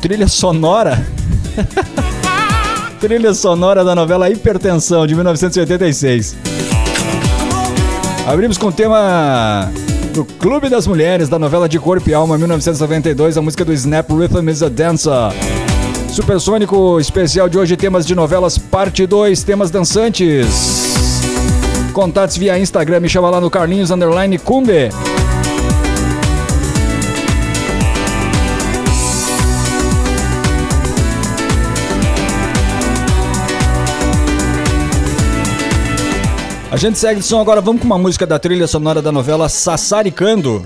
Trilha 0.00 0.26
sonora? 0.28 1.04
trilha 3.00 3.34
sonora 3.34 3.84
da 3.84 3.94
novela 3.94 4.30
Hipertensão, 4.30 5.06
de 5.06 5.14
1986. 5.14 6.36
Abrimos 8.26 8.56
com 8.56 8.68
o 8.68 8.72
tema 8.72 9.70
do 10.14 10.24
Clube 10.24 10.68
das 10.68 10.86
Mulheres, 10.86 11.28
da 11.28 11.38
novela 11.38 11.68
de 11.68 11.78
Corpo 11.78 12.08
e 12.08 12.14
Alma, 12.14 12.36
1992, 12.38 13.36
a 13.36 13.42
música 13.42 13.64
do 13.64 13.72
Snap 13.72 14.10
Rhythm 14.10 14.48
is 14.48 14.62
a 14.62 14.68
Dancer. 14.68 15.32
Supersônico 16.08 16.98
especial 16.98 17.48
de 17.48 17.58
hoje, 17.58 17.76
temas 17.76 18.06
de 18.06 18.14
novelas, 18.14 18.58
parte 18.58 19.06
2, 19.06 19.42
temas 19.42 19.70
dançantes. 19.70 20.89
Contatos 21.90 22.36
via 22.36 22.58
Instagram, 22.58 23.00
me 23.00 23.08
chama 23.08 23.28
lá 23.28 23.40
no 23.40 23.50
Carlinhos 23.50 23.90
Underline 23.90 24.38
Kumbe. 24.38 24.90
A 36.70 36.76
gente 36.76 36.98
segue 36.98 37.20
de 37.20 37.26
som 37.26 37.40
agora, 37.40 37.60
vamos 37.60 37.82
com 37.82 37.86
uma 37.86 37.98
música 37.98 38.24
da 38.24 38.38
trilha 38.38 38.68
sonora 38.68 39.02
da 39.02 39.10
novela 39.10 39.48
Sassaricando. 39.48 40.64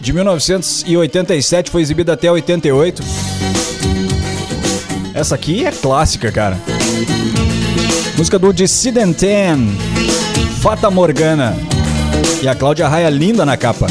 De 0.00 0.12
1987, 0.12 1.70
foi 1.70 1.82
exibida 1.82 2.14
até 2.14 2.32
88. 2.32 3.02
Essa 5.14 5.34
aqui 5.34 5.66
é 5.66 5.70
clássica, 5.70 6.32
cara. 6.32 6.58
Música 8.16 8.38
do 8.38 8.52
Dissidenten, 8.52 9.68
Fata 10.60 10.90
Morgana. 10.90 11.56
E 12.42 12.48
a 12.48 12.54
Cláudia 12.54 12.86
Raia 12.86 13.08
linda 13.08 13.44
na 13.44 13.56
capa. 13.56 13.86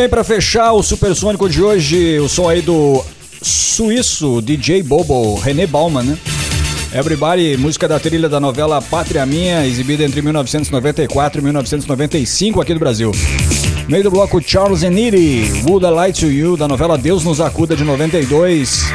Bem, 0.00 0.08
pra 0.08 0.24
fechar 0.24 0.72
o 0.72 0.82
Supersônico 0.82 1.46
de 1.46 1.62
hoje, 1.62 2.18
o 2.20 2.26
som 2.26 2.48
aí 2.48 2.62
do 2.62 3.04
suíço 3.42 4.40
DJ 4.40 4.82
Bobo, 4.82 5.34
René 5.34 5.66
Bauman, 5.66 6.02
né? 6.02 6.16
Everybody, 6.94 7.58
música 7.58 7.86
da 7.86 8.00
trilha 8.00 8.26
da 8.26 8.40
novela 8.40 8.80
Pátria 8.80 9.26
Minha, 9.26 9.66
exibida 9.66 10.02
entre 10.02 10.22
1994 10.22 11.40
e 11.40 11.44
1995 11.44 12.62
aqui 12.62 12.72
no 12.72 12.80
Brasil. 12.80 13.12
Meio 13.88 14.02
do 14.02 14.10
bloco 14.10 14.40
Charles 14.42 14.80
Needy, 14.80 15.64
Would 15.66 15.84
I 15.84 15.90
Lie 15.90 16.12
to 16.14 16.28
You, 16.28 16.56
da 16.56 16.66
novela 16.66 16.96
Deus 16.96 17.22
nos 17.22 17.38
Acuda 17.38 17.76
de 17.76 17.84
92. 17.84 18.86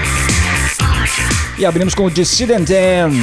E 1.60 1.66
abrimos 1.68 1.94
com 1.94 2.10
Dissident 2.10 2.72
M, 2.72 3.16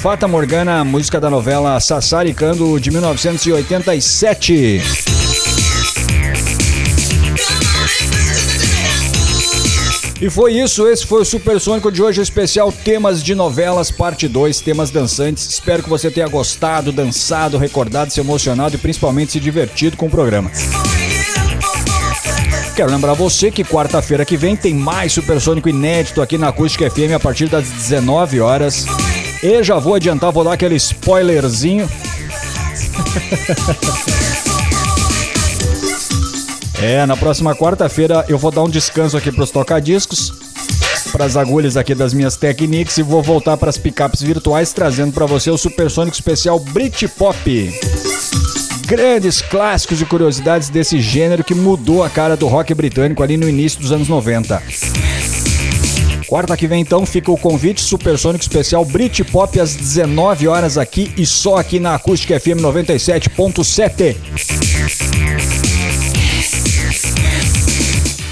Fata 0.00 0.28
Morgana, 0.28 0.84
música 0.84 1.20
da 1.20 1.28
novela 1.28 1.80
Sassaricando 1.80 2.78
de 2.78 2.92
1987. 2.92 5.07
E 10.20 10.28
foi 10.28 10.54
isso, 10.54 10.88
esse 10.88 11.06
foi 11.06 11.22
o 11.22 11.24
Supersônico 11.24 11.92
de 11.92 12.02
hoje, 12.02 12.20
especial 12.20 12.72
temas 12.72 13.22
de 13.22 13.36
novelas, 13.36 13.88
parte 13.88 14.26
2, 14.26 14.60
temas 14.60 14.90
dançantes. 14.90 15.48
Espero 15.48 15.80
que 15.80 15.88
você 15.88 16.10
tenha 16.10 16.26
gostado, 16.26 16.90
dançado, 16.90 17.56
recordado, 17.56 18.12
se 18.12 18.18
emocionado 18.18 18.74
e 18.74 18.78
principalmente 18.78 19.32
se 19.32 19.38
divertido 19.38 19.96
com 19.96 20.06
o 20.06 20.10
programa. 20.10 20.50
Quero 22.74 22.90
lembrar 22.90 23.14
você 23.14 23.50
que 23.50 23.62
quarta-feira 23.62 24.24
que 24.24 24.36
vem 24.36 24.56
tem 24.56 24.74
mais 24.74 25.12
Supersônico 25.12 25.68
inédito 25.68 26.20
aqui 26.20 26.36
na 26.36 26.48
Acústica 26.48 26.90
FM 26.90 27.14
a 27.14 27.20
partir 27.20 27.48
das 27.48 27.68
19 27.68 28.40
horas. 28.40 28.86
E 29.40 29.62
já 29.62 29.78
vou 29.78 29.94
adiantar, 29.94 30.32
vou 30.32 30.42
dar 30.42 30.54
aquele 30.54 30.74
spoilerzinho. 30.74 31.88
É, 36.80 37.04
na 37.06 37.16
próxima 37.16 37.56
quarta-feira 37.56 38.24
eu 38.28 38.38
vou 38.38 38.52
dar 38.52 38.62
um 38.62 38.68
descanso 38.68 39.16
aqui 39.16 39.32
pros 39.32 39.50
tocadiscos, 39.50 40.32
pras 41.10 41.36
agulhas 41.36 41.76
aqui 41.76 41.92
das 41.92 42.14
minhas 42.14 42.36
Technics 42.36 42.98
e 42.98 43.02
vou 43.02 43.20
voltar 43.20 43.56
pras 43.56 43.76
picapes 43.76 44.22
virtuais 44.22 44.72
trazendo 44.72 45.12
pra 45.12 45.26
você 45.26 45.50
o 45.50 45.58
Supersônico 45.58 46.14
Especial 46.14 46.60
Britpop. 46.60 47.72
Grandes 48.86 49.42
clássicos 49.42 50.00
e 50.00 50.04
curiosidades 50.04 50.68
desse 50.68 51.00
gênero 51.00 51.42
que 51.42 51.54
mudou 51.54 52.04
a 52.04 52.08
cara 52.08 52.36
do 52.36 52.46
rock 52.46 52.72
britânico 52.74 53.24
ali 53.24 53.36
no 53.36 53.48
início 53.48 53.80
dos 53.80 53.90
anos 53.90 54.08
90. 54.08 54.62
Quarta 56.28 56.56
que 56.56 56.68
vem 56.68 56.82
então 56.82 57.04
fica 57.04 57.32
o 57.32 57.36
convite 57.36 57.80
Supersônico 57.80 58.42
Especial 58.42 58.84
Britpop 58.84 59.58
às 59.58 59.74
19 59.74 60.46
horas 60.46 60.78
aqui 60.78 61.12
e 61.16 61.26
só 61.26 61.56
aqui 61.56 61.80
na 61.80 61.96
Acústica 61.96 62.38
FM 62.38 62.60
97.7. 62.60 64.16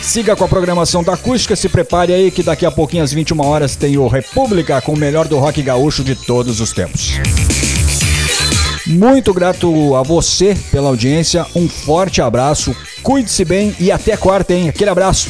Siga 0.07 0.37
com 0.37 0.45
a 0.45 0.49
programação 0.49 1.03
da 1.03 1.15
Acústica, 1.15 1.57
se 1.57 1.69
prepare 1.69 2.13
aí 2.13 2.31
que 2.31 2.41
daqui 2.41 2.65
a 2.65 2.71
pouquinho 2.71 3.03
às 3.03 3.13
21 3.13 3.45
horas 3.45 3.75
tem 3.75 3.99
o 3.99 4.07
República 4.07 4.81
com 4.81 4.93
o 4.93 4.97
melhor 4.97 5.27
do 5.27 5.37
rock 5.37 5.61
gaúcho 5.61 6.05
de 6.05 6.15
todos 6.15 6.61
os 6.61 6.73
tempos. 6.73 7.15
Muito 8.87 9.35
grato 9.35 9.97
a 9.97 10.05
você 10.05 10.57
pela 10.71 10.89
audiência, 10.89 11.45
um 11.57 11.69
forte 11.69 12.23
abraço, 12.23 12.75
cuide-se 13.03 13.45
bem 13.45 13.75
e 13.81 13.91
até 13.91 14.17
quarta, 14.17 14.55
hein? 14.55 14.69
Aquele 14.69 14.91
abraço. 14.91 15.29